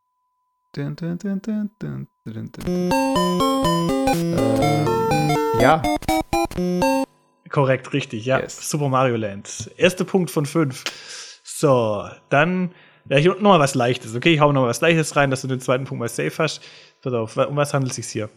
[0.74, 2.08] Dun, dun, dun.
[2.24, 2.48] Ähm,
[5.60, 5.82] ja.
[7.50, 8.40] Korrekt, richtig, ja.
[8.40, 8.70] Yes.
[8.70, 9.70] Super Mario Land.
[9.76, 10.84] Erster Punkt von fünf.
[11.44, 12.70] So, dann
[13.10, 14.16] ja, ich noch mal was Leichtes.
[14.16, 16.32] Okay, ich hau noch mal was Leichtes rein, dass du den zweiten Punkt mal safe
[16.38, 16.62] hast.
[17.02, 18.30] Pass auf, um was handelt es sich hier?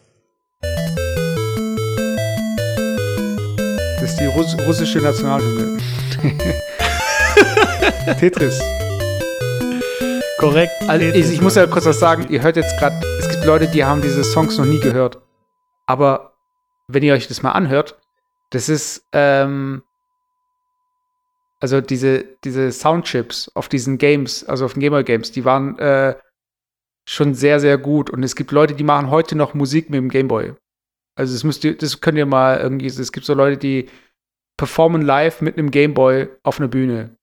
[4.01, 5.79] Das ist die Russ russische Nationalhymne.
[8.19, 8.59] Tetris.
[10.45, 10.73] Korrekt.
[10.87, 12.27] Also, ich, ich muss ja kurz was sagen.
[12.29, 15.19] Ihr hört jetzt gerade, es gibt Leute, die haben diese Songs noch nie gehört.
[15.87, 16.37] Aber
[16.87, 17.99] wenn ihr euch das mal anhört,
[18.51, 19.81] das ist, ähm,
[21.59, 26.13] also diese, diese Soundchips auf diesen Games, also auf den Gamer Games, die waren äh,
[27.09, 28.11] schon sehr, sehr gut.
[28.11, 30.53] Und es gibt Leute, die machen heute noch Musik mit dem Gameboy.
[31.15, 33.89] Also das müsst ihr, das könnt ihr mal irgendwie, es gibt so Leute, die
[34.57, 37.17] performen live mit einem Gameboy auf einer Bühne.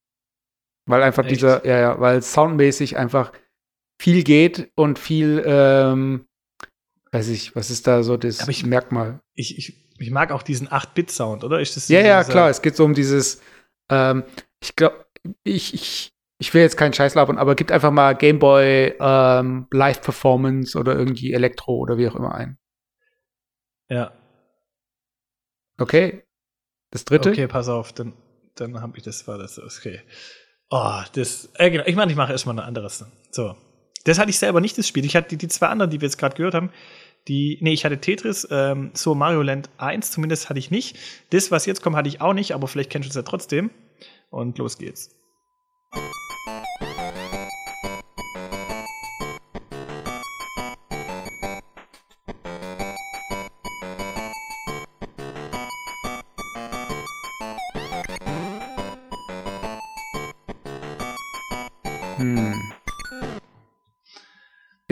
[0.87, 1.33] Weil einfach Echt?
[1.33, 3.33] dieser, ja, ja, weil soundmäßig einfach
[4.01, 6.27] viel geht und viel, ähm,
[7.13, 9.21] weiß ich, was ist da so das ich- Merkmal?
[9.35, 11.61] Ich, ich, ich mag auch diesen 8-Bit-Sound, oder?
[11.61, 13.41] Ist das Ja, ja, klar, es geht so um dieses,
[13.89, 14.25] ähm,
[14.61, 15.07] ich glaube,
[15.45, 20.77] ich, ich, ich will jetzt keinen Scheiß labern, aber gibt einfach mal Gameboy ähm, Live-Performance
[20.77, 22.59] oder irgendwie Elektro oder wie auch immer ein.
[23.89, 24.13] Ja.
[25.79, 26.25] Okay?
[26.91, 27.31] Das dritte?
[27.31, 28.15] Okay, pass auf, dann,
[28.57, 30.01] dann habe ich das, war das, okay.
[30.75, 33.05] Oh, das, äh, genau, ich meine, ich mache erstmal ein anderes.
[33.31, 33.55] So.
[34.05, 35.05] Das hatte ich selber nicht, das Spiel.
[35.05, 36.71] Ich hatte die, die zwei anderen, die wir jetzt gerade gehört haben,
[37.29, 40.97] die, nee, ich hatte Tetris, ähm, so Mario Land 1 zumindest hatte ich nicht.
[41.29, 43.71] Das, was jetzt kommt, hatte ich auch nicht, aber vielleicht kennst du es ja trotzdem.
[44.31, 45.15] Und los geht's.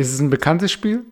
[0.00, 1.04] Ist es ein bekanntes Spiel?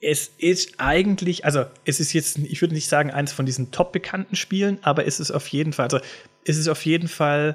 [0.00, 3.92] Es ist eigentlich, also es ist jetzt, ich würde nicht sagen, eins von diesen top
[3.92, 6.00] bekannten Spielen, aber es ist auf jeden Fall, also
[6.44, 7.54] es ist auf jeden Fall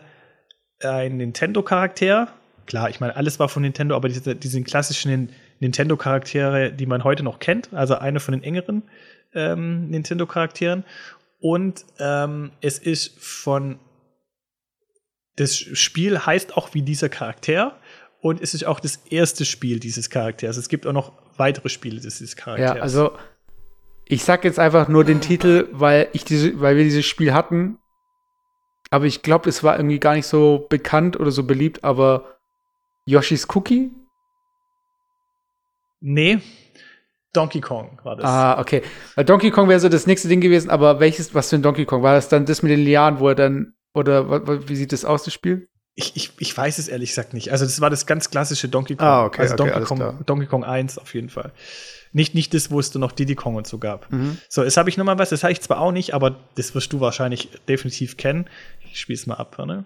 [0.80, 2.32] ein Nintendo-Charakter.
[2.68, 7.24] Klar, ich meine, alles war von Nintendo, aber diese, diese klassischen Nintendo-Charaktere, die man heute
[7.24, 8.84] noch kennt, also eine von den engeren
[9.34, 10.84] ähm, Nintendo-Charakteren.
[11.40, 13.80] Und ähm, es ist von
[15.36, 17.80] das Spiel heißt auch wie dieser Charakter
[18.22, 20.58] und es ist auch das erste Spiel dieses Charakters.
[20.58, 22.78] Es gibt auch noch weitere Spiele dieses Charakters.
[22.78, 23.18] Ja, also
[24.06, 27.78] ich sag jetzt einfach nur den Titel, weil ich diese, weil wir dieses Spiel hatten.
[28.90, 32.38] Aber ich glaube, es war irgendwie gar nicht so bekannt oder so beliebt, aber
[33.06, 33.92] Yoshi's Cookie?
[36.02, 36.42] Nee,
[37.34, 38.26] Donkey Kong war das.
[38.26, 38.84] Ah, okay.
[39.16, 41.86] Weil Donkey Kong wäre so das nächste Ding gewesen, aber welches, was für ein Donkey
[41.86, 42.04] Kong?
[42.04, 45.24] War das dann das mit den Lianen, wo er dann, oder wie sieht das aus,
[45.24, 45.70] das Spiel?
[45.96, 47.52] Ich, ich, ich weiß es ehrlich gesagt nicht.
[47.52, 49.08] Also, das war das ganz klassische Donkey Kong.
[49.08, 50.20] Ah, okay, also okay, Donkey, Kong, klar.
[50.26, 51.52] Donkey Kong 1 auf jeden Fall.
[52.14, 54.12] Nicht, nicht das, wo es dann noch Diddy Kong und so gab.
[54.12, 54.38] Mhm.
[54.50, 56.74] So, jetzt habe ich noch mal was, das habe ich zwar auch nicht, aber das
[56.76, 58.48] wirst du wahrscheinlich definitiv kennen.
[58.92, 59.86] Ich spiele es mal ab, ne?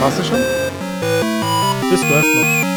[0.00, 0.38] Warst du schon?
[1.90, 2.75] Das läuft noch.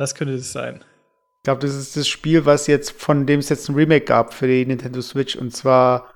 [0.00, 0.76] Was könnte das sein?
[0.76, 4.32] Ich glaube, das ist das Spiel, was jetzt, von dem es jetzt ein Remake gab
[4.32, 6.14] für die Nintendo Switch und zwar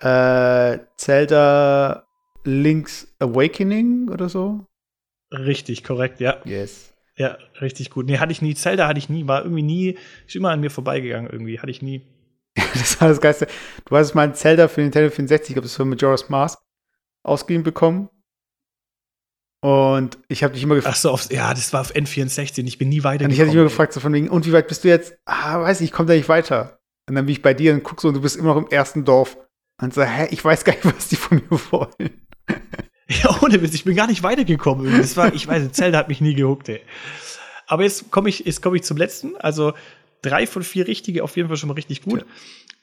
[0.00, 2.08] äh, Zelda
[2.42, 4.66] Link's Awakening oder so.
[5.30, 6.40] Richtig, korrekt, ja.
[6.44, 6.92] Yes.
[7.14, 8.06] Ja, richtig gut.
[8.06, 8.56] Nee, hatte ich nie.
[8.56, 11.60] Zelda hatte ich nie, war irgendwie nie, ist immer an mir vorbeigegangen irgendwie.
[11.60, 12.02] Hatte ich nie.
[12.74, 13.46] Das war das Geiste.
[13.84, 16.58] Du hast mal ein Zelda für Nintendo 64, ich glaube, das war Majora's Mask,
[17.22, 18.10] ausgeliehen bekommen.
[19.60, 22.64] Und ich habe dich immer gefragt, Ach so, auf, ja, das war auf N64.
[22.66, 23.32] Ich bin nie und weitergekommen.
[23.32, 25.16] ich hatte dich immer gefragt, so von wegen, und wie weit bist du jetzt?
[25.24, 26.78] Ah, weiß nicht, ich komme da nicht weiter.
[27.08, 28.68] Und dann bin ich bei dir und guck so, und du bist immer noch im
[28.68, 29.36] ersten Dorf.
[29.80, 32.26] Und so, hä, ich weiß gar nicht, was die von mir wollen.
[33.10, 34.98] Ja, ohne Witz, ich bin gar nicht weitergekommen.
[34.98, 36.82] Das war, ich weiß, Zelda hat mich nie gehuckt, ey.
[37.66, 39.34] Aber jetzt komme ich, jetzt komme ich zum letzten.
[39.38, 39.72] Also
[40.20, 42.26] drei von vier richtige, auf jeden Fall schon mal richtig gut.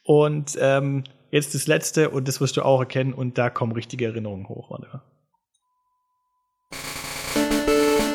[0.01, 4.05] Und ähm, jetzt das letzte, und das wirst du auch erkennen, und da kommen richtige
[4.05, 4.71] Erinnerungen hoch.
[4.71, 5.03] Warte.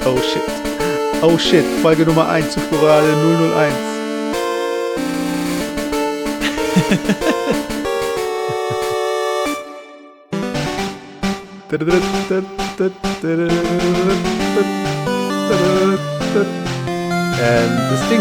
[0.04, 0.42] Oh shit.
[1.22, 3.06] Oh shit, Folge Nummer 1, Zuschauerrate
[3.54, 3.90] 001.
[17.42, 18.20] ähm, das Ding.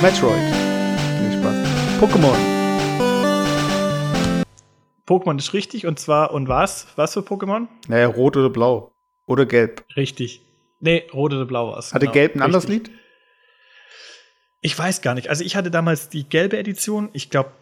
[0.00, 0.34] Metroid.
[1.18, 1.56] Viel Spaß.
[2.00, 2.36] Pokémon.
[5.06, 6.86] Pokémon ist richtig, und zwar, und was?
[6.94, 7.66] Was für Pokémon?
[7.88, 8.92] Naja, rot oder blau.
[9.26, 9.84] Oder gelb.
[9.96, 10.49] Richtig.
[10.80, 11.92] Nee, rot oder blau war es.
[11.92, 12.12] Hatte genau.
[12.12, 12.66] gelb ein anderes.
[12.68, 12.90] Lied?
[14.62, 15.28] Ich weiß gar nicht.
[15.28, 17.08] Also ich hatte damals die gelbe Edition.
[17.12, 17.52] Ich glaube,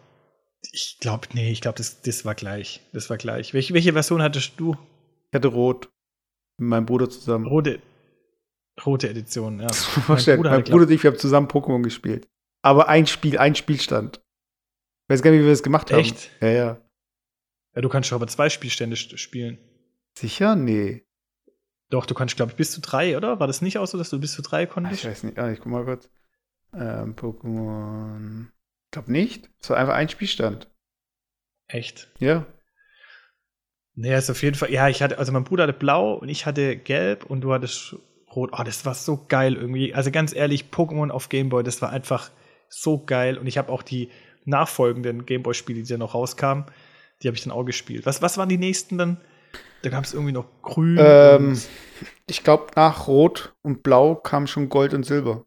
[0.71, 2.81] ich glaube, nee, ich glaube, das, das war gleich.
[2.93, 3.53] Das war gleich.
[3.53, 4.75] Welche, welche Version hattest du?
[5.31, 5.89] Ich hatte rot.
[6.57, 7.45] Mit meinem Bruder zusammen.
[7.47, 7.81] Rote,
[8.85, 9.67] rote Edition, ja.
[10.07, 12.27] Mein Bruder, mein Bruder und ich, wir haben zusammen Pokémon gespielt.
[12.61, 14.17] Aber ein Spiel, ein Spielstand.
[15.07, 15.99] Ich weiß gar nicht, wie wir das gemacht haben.
[15.99, 16.29] Echt?
[16.41, 16.81] Ja, ja.
[17.75, 19.57] Ja, du kannst schon aber zwei Spielstände st- spielen.
[20.17, 20.55] Sicher?
[20.55, 21.05] Nee.
[21.89, 23.39] Doch, du kannst, glaube ich, bis zu drei, oder?
[23.39, 25.03] War das nicht auch so, dass du bis zu drei konntest?
[25.03, 25.39] Ich weiß nicht.
[25.39, 26.09] Ah, ich guck mal kurz.
[26.73, 28.47] Ähm, Pokémon.
[28.85, 29.49] Ich glaube nicht.
[29.59, 30.69] Es war einfach ein Spielstand.
[31.67, 32.11] Echt?
[32.19, 32.45] Ja.
[33.95, 34.71] Nee, ist auf jeden Fall.
[34.71, 37.95] Ja, ich hatte, also mein Bruder hatte blau und ich hatte gelb und du hattest
[38.35, 38.51] rot.
[38.53, 39.93] Oh, das war so geil irgendwie.
[39.93, 42.31] Also ganz ehrlich, Pokémon auf Gameboy, das war einfach
[42.69, 43.37] so geil.
[43.37, 44.09] Und ich habe auch die
[44.45, 46.65] nachfolgenden Gameboy-Spiele, die dann noch rauskamen,
[47.21, 48.05] die habe ich dann auch gespielt.
[48.05, 49.21] Was, was waren die nächsten dann?
[49.81, 50.97] Da gab es irgendwie noch grün.
[50.99, 51.67] Ähm, und-
[52.27, 55.45] ich glaube, nach Rot und Blau kam schon Gold und Silber.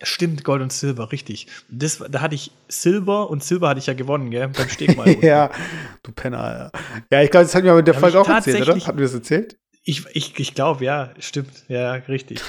[0.00, 1.48] Stimmt, Gold und Silber, richtig.
[1.68, 4.46] Das, da hatte ich Silber und Silber hatte ich ja gewonnen, gell?
[4.48, 5.16] Beim Stegmal.
[5.24, 5.50] ja,
[6.04, 6.38] du Penner.
[6.38, 6.72] Alter.
[7.10, 8.74] Ja, ich glaube, das hatten wir mit der Folge auch erzählt, oder?
[8.86, 9.58] Hatten wir das erzählt?
[9.82, 11.64] Ich, ich, ich glaube, ja, stimmt.
[11.68, 12.40] Ja, richtig.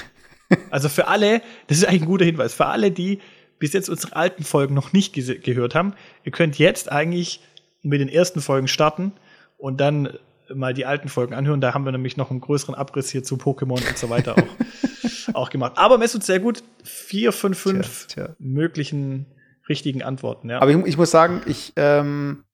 [0.70, 3.20] Also für alle, das ist eigentlich ein guter Hinweis, für alle, die
[3.58, 7.40] bis jetzt unsere alten Folgen noch nicht gehört haben, ihr könnt jetzt eigentlich
[7.82, 9.12] mit den ersten Folgen starten
[9.58, 10.18] und dann
[10.54, 11.60] mal die alten Folgen anhören.
[11.60, 15.34] Da haben wir nämlich noch einen größeren Abriss hier zu Pokémon und so weiter auch,
[15.34, 15.74] auch gemacht.
[15.76, 16.62] Aber Messut sehr gut.
[16.82, 18.36] Vier von fünf Tja, tja.
[18.38, 19.26] möglichen
[19.68, 20.50] richtigen Antworten.
[20.50, 20.60] Ja.
[20.60, 22.44] Aber ich, ich muss sagen, ich, ähm,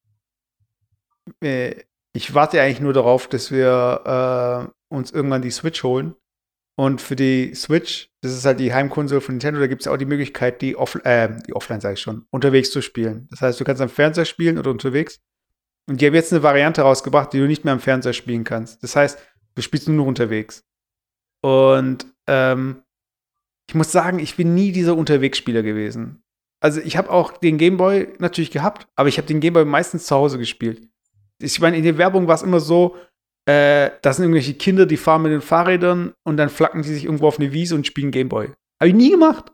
[1.42, 1.74] äh,
[2.12, 6.14] ich warte eigentlich nur darauf, dass wir äh, uns irgendwann die Switch holen.
[6.78, 9.96] Und für die Switch, das ist halt die Heimkonsole von Nintendo, da gibt es auch
[9.96, 13.26] die Möglichkeit, die, off äh, die offline, sage ich schon, unterwegs zu spielen.
[13.30, 15.20] Das heißt, du kannst am Fernseher spielen oder unterwegs.
[15.88, 18.82] Und die haben jetzt eine Variante rausgebracht, die du nicht mehr am Fernseher spielen kannst.
[18.82, 19.18] Das heißt,
[19.54, 20.64] du spielst nur noch unterwegs.
[21.42, 22.82] Und ähm,
[23.68, 26.22] ich muss sagen, ich bin nie dieser Unterwegsspieler gewesen.
[26.60, 30.16] Also ich habe auch den Gameboy natürlich gehabt, aber ich habe den Gameboy meistens zu
[30.16, 30.88] Hause gespielt.
[31.38, 32.96] Ich meine, in der Werbung war es immer so,
[33.44, 37.04] äh, das sind irgendwelche Kinder, die fahren mit den Fahrrädern und dann flacken die sich
[37.04, 38.48] irgendwo auf eine Wiese und spielen Gameboy.
[38.80, 39.52] Habe ich nie gemacht.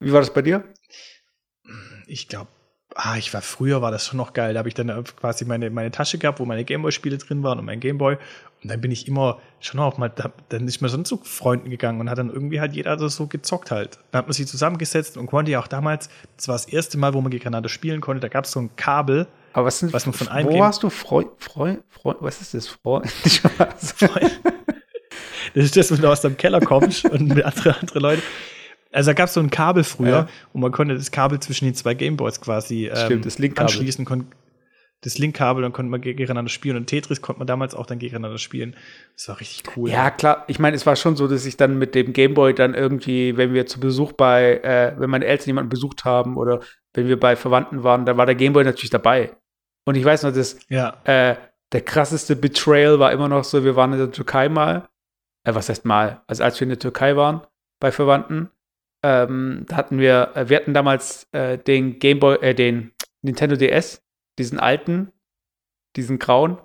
[0.00, 0.64] Wie war das bei dir?
[2.06, 2.50] ich glaube,
[2.94, 4.54] ah, ich war früher war das schon noch geil.
[4.54, 7.58] Da habe ich dann äh, quasi meine, meine Tasche gehabt, wo meine Gameboy-Spiele drin waren
[7.58, 8.16] und mein Gameboy.
[8.62, 11.70] Und dann bin ich immer schon auch mal, da, dann ist man schon zu Freunden
[11.70, 13.98] gegangen und hat dann irgendwie halt jeder so, so gezockt halt.
[14.10, 17.14] Dann hat man sich zusammengesetzt und konnte ja auch damals, das war das erste Mal,
[17.14, 19.26] wo man gegeneinander spielen konnte, da gab es so ein Kabel.
[19.52, 22.54] Aber was sind Was man von einem Wo hast du Freund, Freund, Freund, was ist
[22.54, 22.68] das?
[22.68, 23.10] Freund?
[25.54, 28.22] Das ist das, wenn du aus deinem Keller kommst und mit andere, andere Leute.
[28.92, 30.28] Also da gab es so ein Kabel früher Ja.
[30.52, 33.64] und man konnte das Kabel zwischen den zwei Gameboys quasi ähm, Stimmt, das Linkkabel.
[33.72, 34.04] anschließen.
[34.04, 34.26] Kon
[35.04, 36.76] das Linkkabel, dann konnte man ge- gegeneinander spielen.
[36.76, 38.76] Und Tetris konnte man damals auch dann gegeneinander spielen.
[39.16, 39.90] Das war richtig cool.
[39.90, 40.44] Ja, klar.
[40.46, 43.52] Ich meine, es war schon so, dass ich dann mit dem Gameboy dann irgendwie, wenn
[43.52, 46.60] wir zu Besuch bei, äh, wenn meine Eltern jemanden besucht haben oder
[46.94, 49.32] wenn wir bei Verwandten waren, dann war der Gameboy natürlich dabei.
[49.86, 50.96] Und ich weiß noch, dass ja.
[51.02, 51.34] äh,
[51.72, 54.88] der krasseste Betrayal war immer noch so, wir waren in der Türkei mal.
[55.42, 56.22] Äh, was heißt mal?
[56.28, 57.40] Also als wir in der Türkei waren
[57.80, 58.50] bei Verwandten,
[59.02, 62.92] ähm, hatten wir, äh, wir hatten damals äh, den Gameboy, äh, den
[63.22, 64.02] Nintendo DS,
[64.38, 65.12] diesen alten,
[65.96, 66.58] diesen grauen.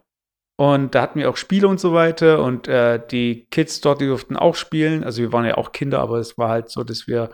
[0.59, 2.43] Und da hatten wir auch Spiele und so weiter.
[2.43, 5.03] Und äh, die Kids dort, die durften auch spielen.
[5.03, 7.31] Also wir waren ja auch Kinder, aber es war halt so, dass wir,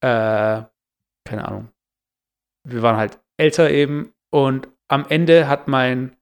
[0.00, 0.62] äh,
[1.24, 1.68] keine Ahnung,
[2.64, 4.12] wir waren halt älter eben.
[4.30, 6.16] Und am Ende hat mein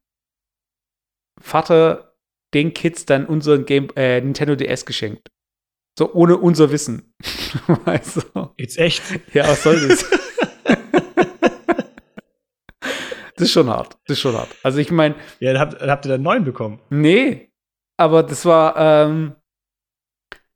[1.39, 2.15] Vater
[2.53, 5.29] den Kids dann unseren Game, äh, Nintendo DS geschenkt.
[5.97, 7.13] So ohne unser Wissen.
[7.85, 8.49] weißt du?
[8.57, 9.01] Jetzt echt.
[9.33, 10.05] Ja, was soll das?
[13.35, 13.97] das ist schon hart.
[14.07, 14.55] Das ist schon hart.
[14.63, 16.79] Also ich meine, Ja, dann habt, dann habt ihr dann neun bekommen.
[16.89, 17.51] nee,
[17.99, 19.35] aber das war, ähm,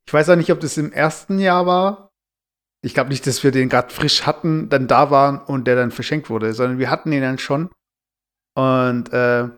[0.08, 2.12] ich weiß auch nicht, ob das im ersten Jahr war.
[2.84, 5.92] Ich glaube nicht, dass wir den gerade frisch hatten, dann da waren und der dann
[5.92, 7.70] verschenkt wurde, sondern wir hatten ihn dann schon.
[8.56, 9.50] Und äh,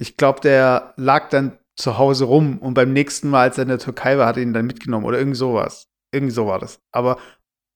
[0.00, 3.68] ich glaube, der lag dann zu Hause rum und beim nächsten Mal, als er in
[3.68, 5.88] der Türkei war, hat er ihn dann mitgenommen oder irgend sowas.
[6.12, 6.80] Irgendwie so war das.
[6.92, 7.18] Aber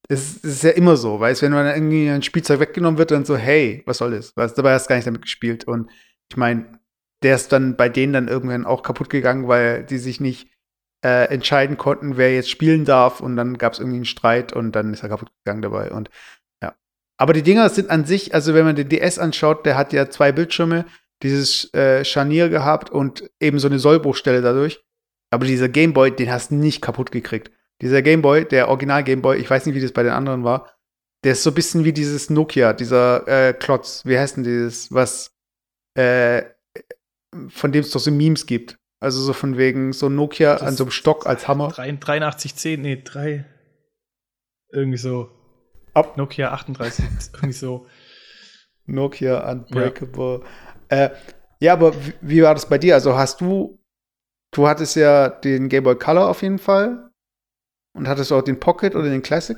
[0.09, 3.37] es, ist ja immer so, weißt wenn man irgendwie ein Spielzeug weggenommen wird, dann so,
[3.37, 4.37] hey, was soll das?
[4.37, 5.65] Weißt, dabei hast du gar nicht damit gespielt.
[5.65, 5.91] Und
[6.31, 6.79] ich meine,
[7.23, 10.49] der ist dann bei denen dann irgendwann auch kaputt gegangen, weil die sich nicht
[11.05, 13.21] äh, entscheiden konnten, wer jetzt spielen darf.
[13.21, 15.91] Und dann gab es irgendwie einen Streit und dann ist er kaputt gegangen dabei.
[15.91, 16.11] Und
[16.63, 16.75] ja.
[17.19, 20.11] Aber die Dinger sind an sich, also wenn man den DS anschaut, der hat ja
[20.11, 20.85] zwei Bildschirme,
[21.23, 24.83] dieses äh, Scharnier gehabt und eben so eine Sollbruchstelle dadurch.
[25.31, 27.51] Aber dieser Gameboy, den hast du nicht kaputt gekriegt.
[27.83, 30.73] Dieser Gameboy, der Original Gameboy, ich weiß nicht, wie das bei den anderen war,
[31.25, 34.05] der ist so ein bisschen wie dieses Nokia, dieser äh, Klotz.
[34.05, 35.35] Wie heißt denn dieses, was
[35.95, 36.43] äh,
[37.49, 38.79] von dem es doch so Memes gibt.
[39.01, 41.67] Also so von wegen so Nokia Das- an so einem Stock als Hammer.
[41.79, 43.45] 8310, nee, drei.
[44.71, 45.31] Irgendwie so.
[45.93, 46.17] Ab.
[46.17, 47.05] Nokia 38.
[47.35, 47.87] irgendwie so.
[48.87, 50.41] Nokia Unbreakable.
[50.43, 50.47] Ja,
[50.89, 51.11] äh,
[51.61, 52.95] ja aber wie, wie war das bei dir?
[52.95, 53.79] Also hast du,
[54.53, 57.11] du hattest ja den Game Boy Color auf jeden Fall.
[57.95, 59.57] Und hattest du auch den Pocket oder den Classic?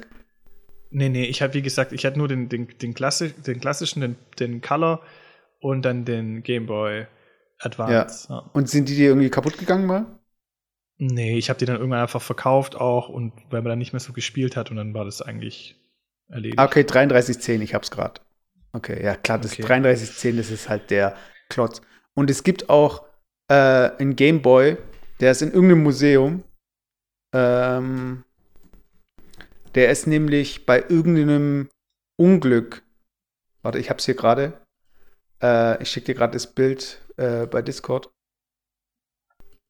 [0.90, 4.00] Nee, nee, ich habe, wie gesagt, ich hatte nur den, den, den, Klassi den klassischen,
[4.00, 5.02] den, den Color
[5.60, 7.06] und dann den Game Boy
[7.58, 8.28] Advance.
[8.28, 8.36] Ja.
[8.36, 8.50] ja.
[8.52, 10.06] Und sind die dir irgendwie kaputt gegangen mal?
[10.98, 14.00] Nee, ich habe die dann irgendwann einfach verkauft auch und weil man dann nicht mehr
[14.00, 15.76] so gespielt hat und dann war das eigentlich
[16.28, 16.58] erledigt.
[16.58, 18.20] Ah, okay, 3310, ich hab's gerade.
[18.72, 19.62] Okay, ja klar, das okay.
[19.62, 21.16] 3310, das ist halt der
[21.48, 21.80] Klotz.
[22.14, 23.04] Und es gibt auch
[23.48, 24.76] äh, einen Game Boy,
[25.20, 26.44] der ist in irgendeinem Museum.
[27.34, 28.24] Ähm,
[29.74, 31.68] der ist nämlich bei irgendeinem
[32.16, 32.82] Unglück.
[33.62, 34.60] Warte, ich hab's hier gerade.
[35.42, 38.10] Äh, ich schicke dir gerade das Bild äh, bei Discord.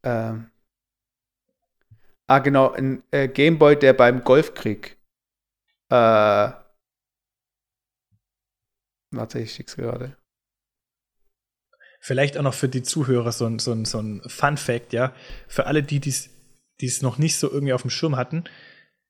[0.03, 0.51] Ähm.
[2.27, 4.97] Ah, genau, ein äh, Gameboy, der beim Golfkrieg.
[5.91, 6.51] Äh.
[9.11, 10.17] Warte, ich schick's gerade.
[12.01, 15.15] Vielleicht auch noch für die Zuhörer so ein, so ein, so ein Fun-Fact, ja.
[15.49, 18.45] Für alle, die es noch nicht so irgendwie auf dem Schirm hatten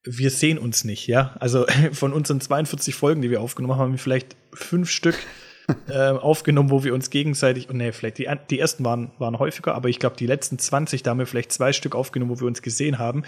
[0.05, 1.35] wir sehen uns nicht, ja.
[1.39, 5.15] Also von unseren 42 Folgen, die wir aufgenommen haben, haben wir vielleicht fünf Stück
[5.89, 9.75] äh, aufgenommen, wo wir uns gegenseitig, und nee, vielleicht die, die ersten waren, waren häufiger,
[9.75, 12.47] aber ich glaube, die letzten 20, da haben wir vielleicht zwei Stück aufgenommen, wo wir
[12.47, 13.23] uns gesehen haben.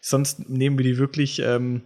[0.00, 1.82] Sonst nehmen wir die wirklich ähm,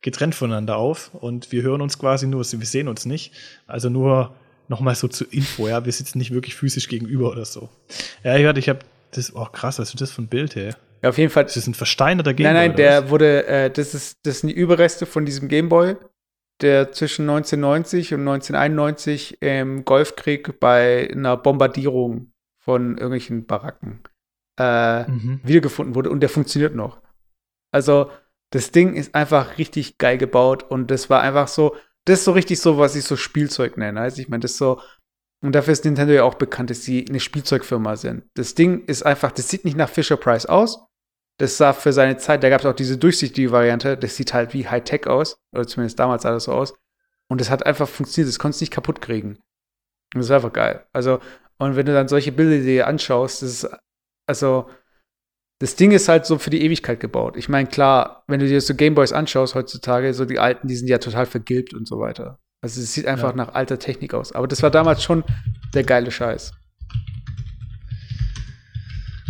[0.00, 3.32] getrennt voneinander auf und wir hören uns quasi nur, wir sehen uns nicht.
[3.66, 4.34] Also nur
[4.68, 7.68] nochmal so zur Info, ja, wir sitzen nicht wirklich physisch gegenüber oder so.
[8.22, 8.80] Ja, ich hatte, ich habe
[9.12, 10.72] das, oh krass, was ist das für ein Bild, hey?
[11.02, 11.44] Ja, auf jeden Fall.
[11.44, 12.54] Das ist ein versteinerter Gameboy.
[12.54, 13.10] Nein, nein, der was?
[13.10, 15.96] wurde, äh, das, ist, das sind die Überreste von diesem Gameboy,
[16.60, 24.00] der zwischen 1990 und 1991 im Golfkrieg bei einer Bombardierung von irgendwelchen Baracken
[24.58, 25.40] äh, mhm.
[25.44, 27.00] wiedergefunden wurde und der funktioniert noch.
[27.70, 28.10] Also,
[28.50, 32.32] das Ding ist einfach richtig geil gebaut und das war einfach so, das ist so
[32.32, 34.00] richtig so, was ich so Spielzeug nenne.
[34.00, 34.80] Also, ich meine, das ist so,
[35.42, 38.24] und dafür ist Nintendo ja auch bekannt, dass sie eine Spielzeugfirma sind.
[38.34, 40.86] Das Ding ist einfach, das sieht nicht nach Fisher Price aus,
[41.38, 44.54] das sah für seine Zeit, da gab es auch diese durchsichtige Variante, das sieht halt
[44.54, 46.74] wie Hightech aus, oder zumindest damals sah das so aus.
[47.28, 49.38] Und das hat einfach funktioniert, das konntest du nicht kaputt kriegen.
[50.14, 50.86] Und das war einfach geil.
[50.92, 51.20] Also,
[51.58, 53.70] und wenn du dann solche Bilder dir anschaust, das ist,
[54.26, 54.68] also,
[55.60, 57.36] das Ding ist halt so für die Ewigkeit gebaut.
[57.36, 60.88] Ich meine, klar, wenn du dir so Gameboys anschaust heutzutage, so die alten, die sind
[60.88, 62.38] ja total vergilbt und so weiter.
[62.60, 63.36] Also es sieht einfach ja.
[63.36, 64.32] nach alter Technik aus.
[64.32, 65.24] Aber das war damals schon
[65.74, 66.52] der geile Scheiß.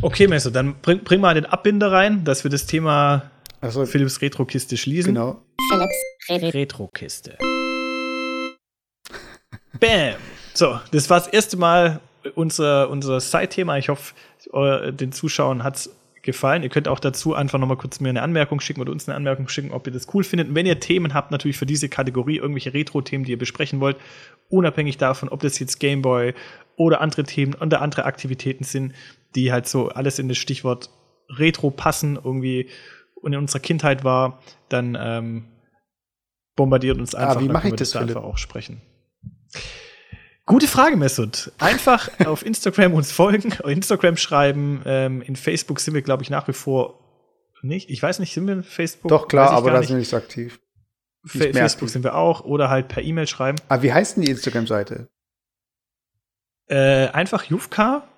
[0.02, 3.30] Okay, Messer, dann bring, bring mal den Abbinder rein, dass wir das Thema
[3.62, 3.84] so.
[3.86, 5.14] Philips Retro-Kiste schließen.
[5.14, 5.42] Genau.
[5.70, 7.38] Philips Retro-Kiste.
[9.80, 10.14] Bam!
[10.54, 12.00] So, das war das erste Mal
[12.34, 13.78] unser, unser Side-Thema.
[13.78, 14.14] Ich hoffe,
[14.92, 15.97] den Zuschauern hat es
[16.28, 16.62] gefallen.
[16.62, 19.16] Ihr könnt auch dazu einfach noch mal kurz mir eine Anmerkung schicken oder uns eine
[19.16, 20.48] Anmerkung schicken, ob ihr das cool findet.
[20.48, 23.96] Und wenn ihr Themen habt, natürlich für diese Kategorie, irgendwelche Retro-Themen, die ihr besprechen wollt,
[24.50, 26.34] unabhängig davon, ob das jetzt Gameboy
[26.76, 28.92] oder andere Themen oder andere Aktivitäten sind,
[29.34, 30.90] die halt so alles in das Stichwort
[31.30, 32.68] Retro passen, irgendwie
[33.14, 35.44] und in unserer Kindheit war, dann ähm,
[36.56, 37.36] bombardiert uns einfach.
[37.36, 38.82] Ah, wie mache ich das, da einfach auch sprechen.
[40.49, 41.53] Gute Frage, Mesut.
[41.59, 44.80] Einfach auf Instagram uns folgen, Instagram schreiben.
[44.86, 46.99] Ähm, in Facebook sind wir, glaube ich, nach wie vor
[47.61, 47.90] nicht.
[47.90, 49.11] Ich weiß nicht, sind wir in Facebook?
[49.11, 50.59] Doch, klar, aber da sind wir nicht so aktiv.
[51.22, 51.90] Nicht Facebook aktiv.
[51.90, 52.44] sind wir auch.
[52.44, 53.59] Oder halt per E-Mail schreiben.
[53.68, 55.09] Aber ah, wie heißt denn die Instagram-Seite?
[56.66, 58.09] Äh, einfach Jufka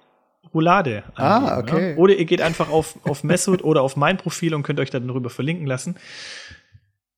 [0.54, 1.02] Roulade.
[1.16, 1.90] Ah, okay.
[1.90, 1.96] Ja?
[1.96, 5.08] Oder ihr geht einfach auf, auf Messut oder auf mein Profil und könnt euch dann
[5.08, 5.96] darüber verlinken lassen.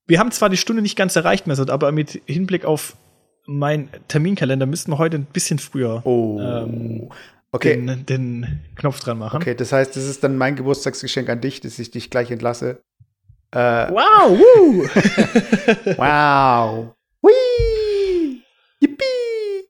[0.07, 2.95] Wir haben zwar die Stunde nicht ganz erreicht, Messut, aber mit Hinblick auf
[3.45, 6.39] meinen Terminkalender müssten wir heute ein bisschen früher oh.
[6.39, 7.09] ähm,
[7.51, 7.75] okay.
[7.75, 9.41] den, den, Knopf dran machen.
[9.41, 12.81] Okay, das heißt, das ist dann mein Geburtstagsgeschenk an dich, dass ich dich gleich entlasse.
[13.51, 14.39] Äh, wow!
[15.97, 16.95] Wow!
[17.21, 18.41] Whee!
[18.79, 19.67] Yippie!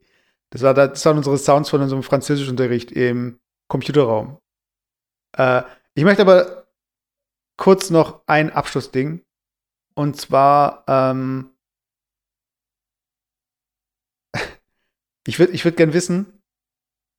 [0.51, 4.37] Das, war, das waren unsere Sounds von unserem Französischunterricht im Computerraum.
[5.37, 5.63] Äh,
[5.95, 6.67] ich möchte aber
[7.57, 9.21] kurz noch ein Abschlussding.
[9.95, 11.52] Und zwar, ähm,
[15.27, 16.41] ich würde ich würd gern wissen,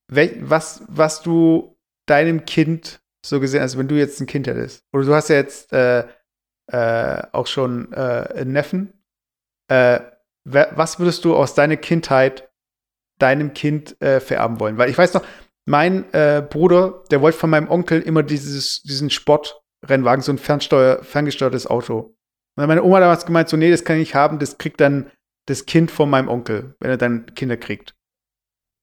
[0.08, 1.76] was, was du
[2.06, 5.36] deinem Kind so gesehen, also wenn du jetzt ein Kind hättest, oder du hast ja
[5.36, 6.06] jetzt äh,
[6.70, 9.04] äh, auch schon äh, einen Neffen,
[9.68, 10.00] äh,
[10.44, 12.50] was würdest du aus deiner Kindheit
[13.18, 14.76] deinem Kind äh, vererben wollen?
[14.76, 15.24] Weil ich weiß noch,
[15.66, 21.66] mein äh, Bruder, der wollte von meinem Onkel immer dieses, diesen Sportrennwagen, so ein ferngesteuertes
[21.66, 22.14] Auto.
[22.56, 25.10] Und meine Oma damals gemeint, so, nee, das kann ich nicht haben, das kriegt dann
[25.46, 27.94] das Kind von meinem Onkel, wenn er dann Kinder kriegt.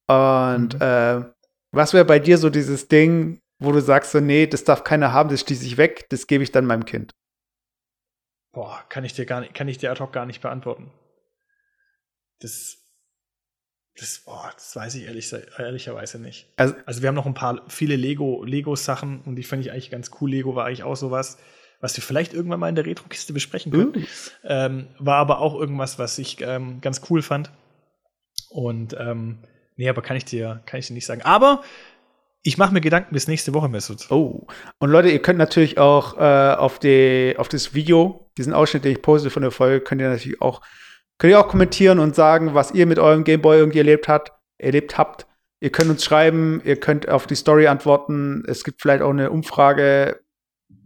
[0.08, 0.82] Und mhm.
[0.82, 1.24] äh,
[1.72, 5.14] was wäre bei dir so dieses Ding, wo du sagst, so, nee, das darf keiner
[5.14, 7.12] haben, das schließe ich weg, das gebe ich dann meinem Kind?
[8.52, 10.92] boah, kann ich dir gar nicht, kann ich dir ad hoc gar nicht beantworten.
[12.40, 12.78] Das,
[13.98, 16.52] das, boah, das weiß ich ehrlich, ehrlicherweise nicht.
[16.58, 19.92] Also, Also wir haben noch ein paar, viele Lego, Lego-Sachen und die fand ich eigentlich
[19.92, 20.32] ganz cool.
[20.32, 21.38] Lego war eigentlich auch sowas,
[21.82, 24.08] was wir vielleicht irgendwann mal in der Retro-Kiste besprechen können.
[24.44, 27.52] Ähm, war aber auch irgendwas, was ich ähm, ganz cool fand.
[28.50, 29.40] Und ähm,
[29.76, 31.22] nee, aber kann ich dir, kann ich dir nicht sagen.
[31.24, 31.64] Aber
[32.44, 34.10] ich mache mir Gedanken bis nächste Woche, Mesut.
[34.10, 34.48] oh.
[34.80, 38.94] Und Leute, ihr könnt natürlich auch äh, auf, die, auf das Video, diesen Ausschnitt, den
[38.94, 40.62] ich poste von der Folge, könnt ihr natürlich auch,
[41.18, 44.98] könnt ihr auch kommentieren und sagen, was ihr mit eurem Gameboy irgendwie erlebt habt, erlebt
[44.98, 45.28] habt.
[45.60, 48.44] Ihr könnt uns schreiben, ihr könnt auf die Story antworten.
[48.48, 50.20] Es gibt vielleicht auch eine Umfrage.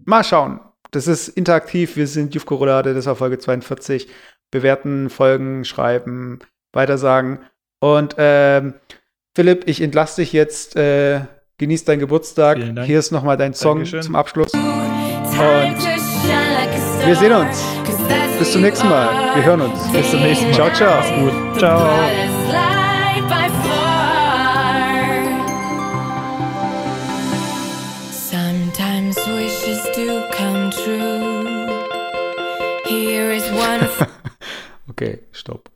[0.04, 0.60] Mal schauen.
[0.96, 1.98] Das ist interaktiv.
[1.98, 4.08] Wir sind Jufko Roulade, das war Folge 42.
[4.50, 6.39] Bewerten, folgen, schreiben,
[6.72, 7.39] weitersagen.
[7.82, 8.76] Und ähm,
[9.36, 10.78] Philipp, ich entlasse dich jetzt.
[10.78, 11.22] Äh,
[11.58, 12.58] genieß deinen Geburtstag.
[12.86, 14.02] Hier ist nochmal dein Song Dankeschön.
[14.04, 14.54] zum Abschluss.
[14.54, 14.62] Und
[17.06, 17.64] wir sehen uns.
[18.39, 19.36] Bis zum nächsten Mal.
[19.36, 19.91] Wir hören uns.
[19.91, 20.54] Bis zum nächsten Mal.
[20.54, 20.96] Ciao, ciao.
[20.98, 21.60] Mach's gut.
[21.60, 22.24] Ciao.
[34.96, 35.74] Oké, okay, stop.